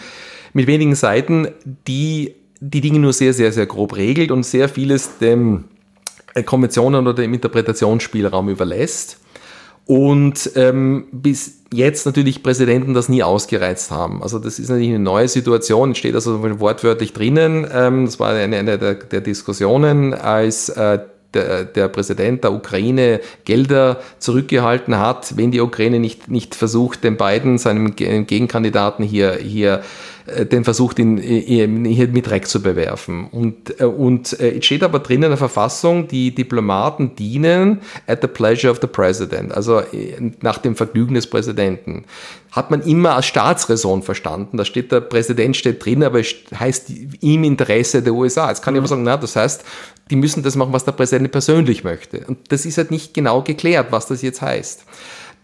mit 0.52 0.68
wenigen 0.68 0.94
Seiten, 0.94 1.48
die 1.88 2.36
die 2.60 2.80
Dinge 2.80 3.00
nur 3.00 3.12
sehr, 3.12 3.34
sehr, 3.34 3.50
sehr 3.50 3.66
grob 3.66 3.96
regelt 3.96 4.30
und 4.30 4.44
sehr 4.44 4.68
vieles 4.68 5.18
dem 5.18 5.64
Konventionen 6.42 7.06
oder 7.06 7.22
dem 7.22 7.34
Interpretationsspielraum 7.34 8.48
überlässt. 8.48 9.18
Und 9.86 10.50
ähm, 10.56 11.06
bis 11.12 11.58
jetzt 11.72 12.06
natürlich 12.06 12.42
Präsidenten 12.42 12.94
das 12.94 13.10
nie 13.10 13.22
ausgereizt 13.22 13.90
haben. 13.90 14.22
Also 14.22 14.38
das 14.38 14.58
ist 14.58 14.70
natürlich 14.70 14.88
eine 14.88 14.98
neue 14.98 15.28
Situation, 15.28 15.94
steht 15.94 16.14
also 16.14 16.42
wortwörtlich 16.58 17.12
drinnen. 17.12 17.66
Ähm, 17.70 18.06
das 18.06 18.18
war 18.18 18.30
eine, 18.30 18.56
eine 18.56 18.78
der, 18.78 18.94
der 18.94 19.20
Diskussionen, 19.20 20.14
als 20.14 20.70
äh, 20.70 21.00
der, 21.34 21.64
der 21.64 21.88
Präsident 21.88 22.44
der 22.44 22.52
Ukraine 22.52 23.20
Gelder 23.44 24.00
zurückgehalten 24.18 24.98
hat, 24.98 25.36
wenn 25.36 25.50
die 25.50 25.60
Ukraine 25.60 25.98
nicht, 25.98 26.30
nicht 26.30 26.54
versucht, 26.54 27.04
den 27.04 27.16
beiden, 27.16 27.58
seinem 27.58 27.94
Gegenkandidaten 27.96 29.04
hier, 29.04 29.34
hier 29.34 29.74
äh, 29.74 29.82
den 30.26 30.64
versucht, 30.64 30.98
ihn, 30.98 31.18
hier 31.18 31.68
mit 32.08 32.26
Dreck 32.26 32.46
zu 32.46 32.62
bewerfen. 32.62 33.28
Und, 33.30 33.78
äh, 33.78 33.84
und 33.84 34.38
äh, 34.40 34.58
es 34.58 34.64
steht 34.64 34.82
aber 34.82 35.00
drin 35.00 35.22
in 35.22 35.28
der 35.28 35.36
Verfassung, 35.36 36.08
die 36.08 36.34
Diplomaten 36.34 37.14
dienen 37.14 37.80
at 38.06 38.22
the 38.22 38.28
pleasure 38.28 38.70
of 38.70 38.78
the 38.80 38.86
president, 38.86 39.52
also 39.52 39.82
nach 40.40 40.58
dem 40.58 40.76
Vergnügen 40.76 41.14
des 41.14 41.26
Präsidenten. 41.26 42.04
Hat 42.52 42.70
man 42.70 42.82
immer 42.82 43.16
als 43.16 43.26
Staatsräson 43.26 44.02
verstanden. 44.02 44.56
Da 44.56 44.64
steht 44.64 44.92
der 44.92 45.00
Präsident 45.00 45.56
steht 45.56 45.84
drin, 45.84 46.02
aber 46.02 46.20
es 46.20 46.34
heißt 46.58 46.90
im 47.20 47.44
Interesse 47.44 48.00
der 48.00 48.14
USA. 48.14 48.48
Jetzt 48.48 48.62
kann 48.62 48.74
ich 48.74 48.78
aber 48.78 48.88
sagen, 48.88 49.02
na, 49.02 49.16
das 49.16 49.36
heißt, 49.36 49.64
die 50.10 50.16
müssen 50.16 50.42
das 50.42 50.56
machen, 50.56 50.72
was 50.72 50.84
der 50.84 50.92
Präsident 50.92 51.30
persönlich 51.32 51.84
möchte. 51.84 52.20
Und 52.26 52.52
das 52.52 52.64
ist 52.64 52.78
halt 52.78 52.90
nicht 52.90 53.12
genau 53.12 53.42
geklärt, 53.42 53.88
was 53.90 54.06
das 54.06 54.22
jetzt 54.22 54.40
heißt 54.40 54.84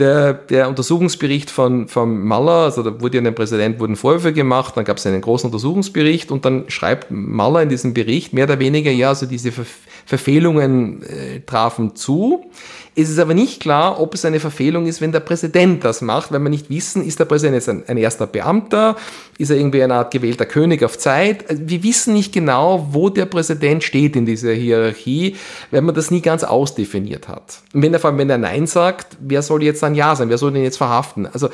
der, 0.01 0.33
der 0.33 0.69
Untersuchungsbericht 0.69 1.51
von, 1.51 1.87
von 1.87 2.21
Maller, 2.23 2.65
also 2.65 2.83
da 2.83 3.01
wurde 3.01 3.19
ja 3.19 3.23
dem 3.23 3.35
Präsident 3.35 3.79
wurden 3.79 3.97
Vorwürfe 3.97 4.33
gemacht, 4.33 4.77
dann 4.77 4.85
gab 4.85 4.97
es 4.97 5.07
einen 5.07 5.21
großen 5.21 5.47
Untersuchungsbericht 5.49 6.31
und 6.31 6.45
dann 6.45 6.65
schreibt 6.69 7.11
Maller 7.11 7.63
in 7.63 7.69
diesem 7.69 7.95
Bericht 7.95 8.33
mehr 8.33 8.45
oder 8.45 8.59
weniger, 8.59 8.91
ja, 8.91 9.11
also 9.11 9.27
diese 9.27 9.53
Ver 9.53 9.65
Verfehlungen 10.11 11.05
äh, 11.05 11.39
trafen 11.47 11.95
zu. 11.95 12.51
Es 12.97 13.09
ist 13.09 13.21
aber 13.21 13.33
nicht 13.33 13.61
klar, 13.61 14.01
ob 14.01 14.13
es 14.13 14.25
eine 14.25 14.41
Verfehlung 14.41 14.87
ist, 14.87 15.01
wenn 15.01 15.13
der 15.13 15.21
Präsident 15.21 15.85
das 15.85 16.03
macht, 16.03 16.33
weil 16.33 16.41
wir 16.41 16.51
nicht 16.51 16.69
wissen, 16.69 17.07
ist 17.07 17.21
der 17.21 17.27
Präsident 17.27 17.55
jetzt 17.55 17.69
ein, 17.69 17.85
ein 17.87 17.97
erster 17.97 18.27
Beamter, 18.27 18.97
ist 19.39 19.51
er 19.51 19.57
irgendwie 19.57 19.85
eine 19.85 19.95
Art 19.95 20.13
gewählter 20.13 20.47
König 20.47 20.83
auf 20.83 20.99
Zeit. 20.99 21.49
Also 21.49 21.63
wir 21.65 21.85
wissen 21.85 22.13
nicht 22.13 22.33
genau, 22.33 22.89
wo 22.91 23.09
der 23.09 23.27
Präsident 23.27 23.85
steht 23.85 24.17
in 24.17 24.27
dieser 24.27 24.53
Hierarchie, 24.53 25.37
weil 25.71 25.83
man 25.83 25.95
das 25.95 26.11
nie 26.11 26.23
ganz 26.23 26.43
ausdefiniert 26.43 27.29
hat. 27.29 27.61
Und 27.73 27.83
wenn 27.83 27.95
er 27.95 28.01
vor 28.01 28.11
allem, 28.11 28.19
wenn 28.19 28.31
er 28.31 28.39
Nein 28.39 28.67
sagt, 28.67 29.17
wer 29.21 29.43
soll 29.43 29.63
jetzt 29.63 29.85
dann 29.85 29.95
Ja 29.95 30.17
sein? 30.17 30.29
Wer 30.29 30.39
soll 30.39 30.51
den 30.51 30.65
jetzt 30.65 30.79
verhaften? 30.79 31.29
Also, 31.29 31.51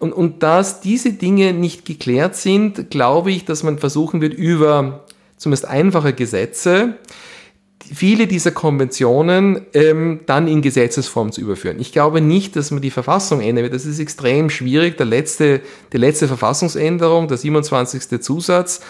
und, 0.00 0.12
und 0.12 0.42
dass 0.42 0.80
diese 0.80 1.12
Dinge 1.12 1.52
nicht 1.52 1.84
geklärt 1.84 2.34
sind, 2.34 2.90
glaube 2.90 3.30
ich, 3.30 3.44
dass 3.44 3.62
man 3.62 3.78
versuchen 3.78 4.20
wird, 4.20 4.34
über 4.34 5.04
zumindest 5.36 5.68
einfache 5.68 6.12
Gesetze, 6.12 6.96
viele 7.92 8.26
dieser 8.26 8.50
Konventionen 8.50 9.66
ähm, 9.74 10.20
dann 10.26 10.48
in 10.48 10.62
Gesetzesform 10.62 11.32
zu 11.32 11.40
überführen. 11.40 11.78
Ich 11.80 11.92
glaube 11.92 12.20
nicht, 12.20 12.56
dass 12.56 12.70
man 12.70 12.82
die 12.82 12.90
Verfassung 12.90 13.40
ändern 13.40 13.64
wird. 13.64 13.74
Das 13.74 13.86
ist 13.86 13.98
extrem 13.98 14.50
schwierig. 14.50 14.96
Der 14.96 15.06
letzte, 15.06 15.60
die 15.92 15.98
letzte 15.98 16.28
Verfassungsänderung, 16.28 17.28
der 17.28 17.36
27. 17.36 18.20
Zusatz, 18.20 18.80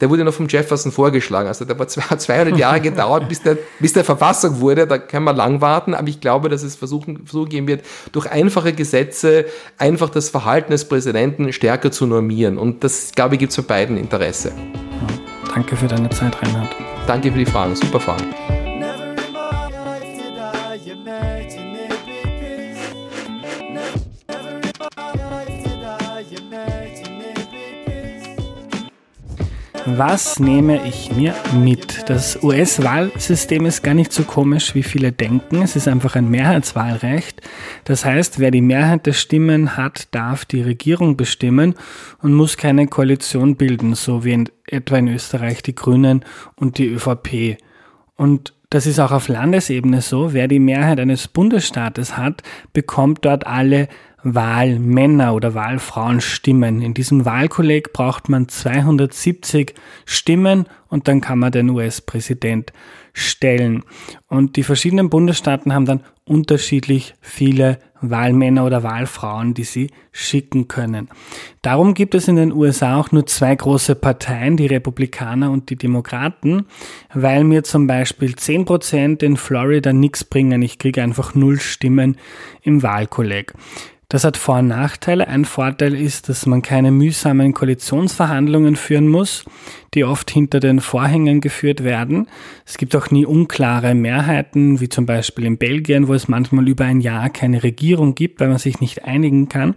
der 0.00 0.08
wurde 0.08 0.24
noch 0.24 0.32
vom 0.32 0.48
Jefferson 0.48 0.92
vorgeschlagen. 0.92 1.48
Also 1.48 1.64
der 1.64 1.78
war 1.78 1.86
200 1.86 2.56
Jahre 2.58 2.80
gedauert, 2.80 3.28
bis 3.28 3.42
der, 3.42 3.58
bis 3.78 3.92
der 3.92 4.04
Verfassung 4.04 4.60
wurde. 4.60 4.86
Da 4.86 4.98
kann 4.98 5.22
man 5.22 5.36
lang 5.36 5.60
warten. 5.60 5.94
Aber 5.94 6.08
ich 6.08 6.20
glaube, 6.20 6.48
dass 6.48 6.62
es 6.62 6.74
versuchen, 6.74 7.26
versuchen 7.26 7.50
gehen 7.50 7.66
wird, 7.66 7.84
durch 8.12 8.30
einfache 8.30 8.72
Gesetze 8.72 9.44
einfach 9.76 10.08
das 10.08 10.30
Verhalten 10.30 10.72
des 10.72 10.86
Präsidenten 10.86 11.52
stärker 11.52 11.90
zu 11.90 12.06
normieren. 12.06 12.56
Und 12.56 12.82
das, 12.82 13.12
glaube 13.14 13.34
ich, 13.34 13.40
gibt 13.40 13.50
es 13.50 13.56
für 13.56 13.62
beiden 13.62 13.98
Interesse. 13.98 14.52
Danke 15.54 15.76
für 15.76 15.88
deine 15.88 16.08
Zeit, 16.10 16.40
Reinhard. 16.42 16.68
Danke 17.06 17.32
für 17.32 17.38
die 17.38 17.46
Fragen. 17.46 17.74
Super 17.74 18.00
Fragen. 18.00 18.59
Was 29.96 30.38
nehme 30.38 30.86
ich 30.86 31.10
mir 31.16 31.34
mit? 31.52 32.08
Das 32.08 32.42
US-Wahlsystem 32.42 33.66
ist 33.66 33.82
gar 33.82 33.94
nicht 33.94 34.12
so 34.12 34.22
komisch, 34.22 34.74
wie 34.74 34.84
viele 34.84 35.10
denken. 35.10 35.62
Es 35.62 35.74
ist 35.74 35.88
einfach 35.88 36.14
ein 36.14 36.30
Mehrheitswahlrecht. 36.30 37.42
Das 37.84 38.04
heißt, 38.04 38.38
wer 38.38 38.50
die 38.50 38.60
Mehrheit 38.60 39.06
der 39.06 39.12
Stimmen 39.12 39.76
hat, 39.76 40.08
darf 40.14 40.44
die 40.44 40.62
Regierung 40.62 41.16
bestimmen 41.16 41.74
und 42.22 42.34
muss 42.34 42.56
keine 42.56 42.86
Koalition 42.86 43.56
bilden, 43.56 43.94
so 43.94 44.24
wie 44.24 44.32
in, 44.32 44.48
etwa 44.66 44.96
in 44.96 45.08
Österreich 45.08 45.62
die 45.62 45.74
Grünen 45.74 46.24
und 46.54 46.78
die 46.78 46.86
ÖVP. 46.86 47.58
Und 48.16 48.54
das 48.70 48.86
ist 48.86 49.00
auch 49.00 49.10
auf 49.10 49.26
Landesebene 49.26 50.00
so. 50.00 50.32
Wer 50.32 50.46
die 50.46 50.60
Mehrheit 50.60 51.00
eines 51.00 51.26
Bundesstaates 51.26 52.16
hat, 52.16 52.44
bekommt 52.72 53.24
dort 53.24 53.44
alle 53.44 53.88
Wahlmänner 54.22 55.34
oder 55.34 55.54
Wahlfrauenstimmen. 55.54 56.82
In 56.82 56.94
diesem 56.94 57.24
Wahlkolleg 57.24 57.92
braucht 57.92 58.28
man 58.28 58.48
270 58.48 59.74
Stimmen 60.04 60.66
und 60.88 61.08
dann 61.08 61.20
kann 61.20 61.38
man 61.38 61.52
den 61.52 61.70
US-Präsident 61.70 62.72
stellen. 63.12 63.82
Und 64.28 64.56
die 64.56 64.62
verschiedenen 64.62 65.10
Bundesstaaten 65.10 65.72
haben 65.72 65.86
dann 65.86 66.02
unterschiedlich 66.24 67.14
viele 67.20 67.78
Wahlmänner 68.00 68.64
oder 68.64 68.82
Wahlfrauen, 68.82 69.52
die 69.54 69.64
sie 69.64 69.90
schicken 70.12 70.68
können. 70.68 71.08
Darum 71.60 71.94
gibt 71.94 72.14
es 72.14 72.28
in 72.28 72.36
den 72.36 72.52
USA 72.52 72.98
auch 72.98 73.12
nur 73.12 73.26
zwei 73.26 73.54
große 73.54 73.94
Parteien, 73.94 74.56
die 74.56 74.66
Republikaner 74.66 75.50
und 75.50 75.70
die 75.70 75.76
Demokraten, 75.76 76.66
weil 77.12 77.44
mir 77.44 77.62
zum 77.62 77.86
Beispiel 77.86 78.30
10% 78.30 79.22
in 79.22 79.36
Florida 79.36 79.92
nichts 79.92 80.24
bringen. 80.24 80.62
Ich 80.62 80.78
kriege 80.78 81.02
einfach 81.02 81.34
null 81.34 81.58
Stimmen 81.60 82.16
im 82.62 82.82
Wahlkolleg. 82.82 83.52
Das 84.10 84.24
hat 84.24 84.36
Vor- 84.36 84.58
und 84.58 84.66
Nachteile. 84.66 85.28
Ein 85.28 85.44
Vorteil 85.44 85.94
ist, 85.94 86.28
dass 86.28 86.44
man 86.44 86.62
keine 86.62 86.90
mühsamen 86.90 87.54
Koalitionsverhandlungen 87.54 88.74
führen 88.74 89.06
muss, 89.06 89.44
die 89.94 90.02
oft 90.02 90.32
hinter 90.32 90.58
den 90.58 90.80
Vorhängen 90.80 91.40
geführt 91.40 91.84
werden. 91.84 92.26
Es 92.66 92.76
gibt 92.76 92.96
auch 92.96 93.12
nie 93.12 93.24
unklare 93.24 93.94
Mehrheiten, 93.94 94.80
wie 94.80 94.88
zum 94.88 95.06
Beispiel 95.06 95.44
in 95.44 95.58
Belgien, 95.58 96.08
wo 96.08 96.14
es 96.14 96.26
manchmal 96.26 96.68
über 96.68 96.86
ein 96.86 97.00
Jahr 97.00 97.30
keine 97.30 97.62
Regierung 97.62 98.16
gibt, 98.16 98.40
weil 98.40 98.48
man 98.48 98.58
sich 98.58 98.80
nicht 98.80 99.04
einigen 99.04 99.48
kann. 99.48 99.76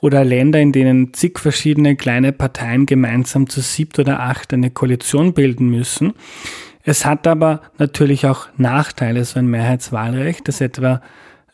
Oder 0.00 0.24
Länder, 0.24 0.58
in 0.58 0.72
denen 0.72 1.14
zig 1.14 1.38
verschiedene 1.38 1.94
kleine 1.94 2.32
Parteien 2.32 2.84
gemeinsam 2.84 3.48
zu 3.48 3.60
siebt 3.60 4.00
oder 4.00 4.18
acht 4.18 4.52
eine 4.52 4.72
Koalition 4.72 5.34
bilden 5.34 5.68
müssen. 5.68 6.14
Es 6.82 7.06
hat 7.06 7.28
aber 7.28 7.62
natürlich 7.78 8.26
auch 8.26 8.48
Nachteile, 8.56 9.24
so 9.24 9.38
ein 9.38 9.46
Mehrheitswahlrecht, 9.46 10.48
das 10.48 10.60
etwa 10.60 11.00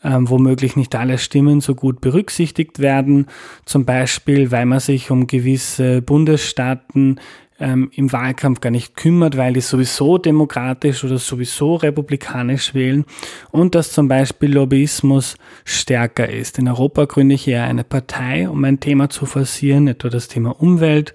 ähm, 0.05 0.29
womöglich 0.29 0.75
nicht 0.75 0.95
alle 0.95 1.17
Stimmen 1.17 1.59
so 1.59 1.75
gut 1.75 1.99
berücksichtigt 1.99 2.79
werden, 2.79 3.25
zum 3.65 3.85
Beispiel 3.85 4.51
weil 4.51 4.65
man 4.65 4.79
sich 4.79 5.09
um 5.11 5.27
gewisse 5.27 6.01
Bundesstaaten 6.01 7.19
ähm, 7.59 7.89
im 7.93 8.11
Wahlkampf 8.11 8.59
gar 8.61 8.69
nicht 8.69 8.95
kümmert, 8.95 9.37
weil 9.37 9.53
die 9.53 9.61
sowieso 9.61 10.17
demokratisch 10.17 11.03
oder 11.03 11.17
sowieso 11.17 11.75
republikanisch 11.75 12.73
wählen 12.73 13.05
und 13.51 13.75
dass 13.75 13.93
zum 13.93 14.07
Beispiel 14.07 14.53
Lobbyismus 14.53 15.37
stärker 15.63 16.29
ist. 16.29 16.59
In 16.59 16.67
Europa 16.67 17.05
gründe 17.05 17.35
ich 17.35 17.47
eher 17.47 17.63
eine 17.63 17.83
Partei, 17.83 18.49
um 18.49 18.63
ein 18.63 18.79
Thema 18.79 19.09
zu 19.09 19.25
forcieren, 19.25 19.87
etwa 19.87 20.09
das 20.09 20.27
Thema 20.27 20.59
Umwelt 20.61 21.13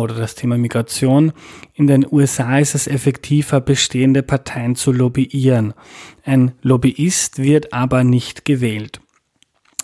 oder 0.00 0.14
das 0.14 0.34
Thema 0.34 0.58
Migration. 0.58 1.32
In 1.74 1.86
den 1.86 2.06
USA 2.10 2.58
ist 2.58 2.74
es 2.74 2.86
effektiver, 2.86 3.60
bestehende 3.60 4.22
Parteien 4.22 4.76
zu 4.76 4.92
lobbyieren. 4.92 5.74
Ein 6.24 6.52
Lobbyist 6.62 7.38
wird 7.42 7.72
aber 7.72 8.04
nicht 8.04 8.44
gewählt. 8.44 9.00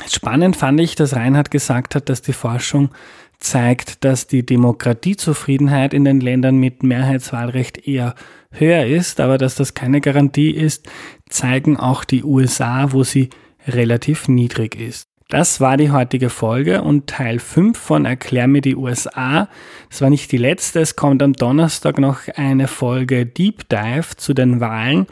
Spannend 0.09 0.57
fand 0.57 0.81
ich, 0.81 0.95
dass 0.95 1.17
Reinhard 1.17 1.51
gesagt 1.51 1.95
hat, 1.95 2.09
dass 2.09 2.23
die 2.23 2.33
Forschung 2.33 2.91
zeigt, 3.39 4.05
dass 4.05 4.27
die 4.27 4.45
Demokratiezufriedenheit 4.45 5.95
in 5.95 6.05
den 6.05 6.21
Ländern 6.21 6.57
mit 6.57 6.83
Mehrheitswahlrecht 6.83 7.87
eher 7.87 8.15
höher 8.51 8.87
ist, 8.87 9.21
aber 9.21 9.39
dass 9.39 9.55
das 9.55 9.75
keine 9.75 10.01
Garantie 10.01 10.51
ist, 10.51 10.89
zeigen 11.29 11.77
auch 11.77 12.05
die 12.05 12.25
USA, 12.25 12.93
wo 12.93 13.05
sie 13.05 13.31
relativ 13.67 14.29
niedrig 14.29 14.75
ist. 14.75 15.08
Das 15.31 15.61
war 15.61 15.77
die 15.77 15.91
heutige 15.91 16.31
Folge 16.31 16.81
und 16.81 17.07
Teil 17.07 17.39
5 17.39 17.79
von 17.79 18.07
Erklär 18.07 18.47
mir 18.47 18.63
die 18.63 18.77
USA. 18.77 19.51
Das 19.91 20.01
war 20.01 20.09
nicht 20.09 20.33
die 20.33 20.39
letzte, 20.39 20.81
es 20.81 20.97
kommt 20.97 21.23
am 21.23 21.35
Donnerstag 21.35 21.99
noch 21.99 22.21
eine 22.35 22.67
Folge 22.67 23.27
Deep 23.27 23.69
Dive 23.69 24.17
zu 24.17 24.33
den 24.33 24.61
Wahlen. 24.61 25.07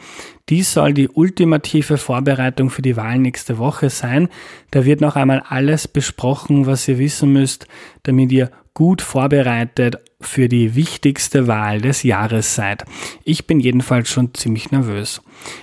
Dies 0.49 0.73
soll 0.73 0.95
die 0.95 1.07
ultimative 1.07 1.99
Vorbereitung 1.99 2.71
für 2.71 2.81
die 2.81 2.97
Wahlen 2.97 3.21
nächste 3.21 3.59
Woche 3.59 3.91
sein. 3.91 4.27
Da 4.71 4.85
wird 4.85 5.01
noch 5.01 5.15
einmal 5.15 5.43
alles 5.47 5.87
besprochen, 5.87 6.65
was 6.65 6.87
ihr 6.87 6.97
wissen 6.97 7.31
müsst, 7.31 7.67
damit 8.01 8.31
ihr 8.31 8.49
gut 8.73 9.03
vorbereitet 9.03 9.97
für 10.19 10.49
die 10.49 10.75
wichtigste 10.75 11.47
Wahl 11.47 11.79
des 11.81 12.03
Jahres 12.03 12.53
seid. 12.55 12.83
Ich 13.23 13.47
bin 13.47 13.59
jedenfalls 13.59 14.09
schon 14.09 14.33
ziemlich 14.33 14.71
nervös. 14.71 15.21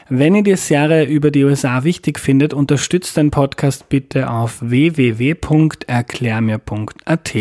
Wenn 0.09 0.36
ihr 0.36 0.44
die 0.44 0.57
Serie 0.57 1.05
über 1.05 1.30
die 1.30 1.44
USA 1.44 1.84
wichtig 1.84 2.18
findet, 2.20 2.55
unterstützt 2.55 3.16
den 3.16 3.30
Podcast 3.30 3.88
bitte 3.88 4.28
auf 4.30 4.59
www.erklärmir.at. 4.61 7.34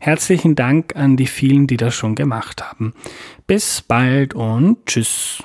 Herzlichen 0.00 0.54
Dank 0.54 0.96
an 0.96 1.16
die 1.16 1.26
vielen, 1.26 1.66
die 1.66 1.76
das 1.76 1.94
schon 1.94 2.14
gemacht 2.14 2.62
haben. 2.62 2.94
Bis 3.46 3.82
bald 3.82 4.34
und 4.34 4.86
tschüss. 4.86 5.42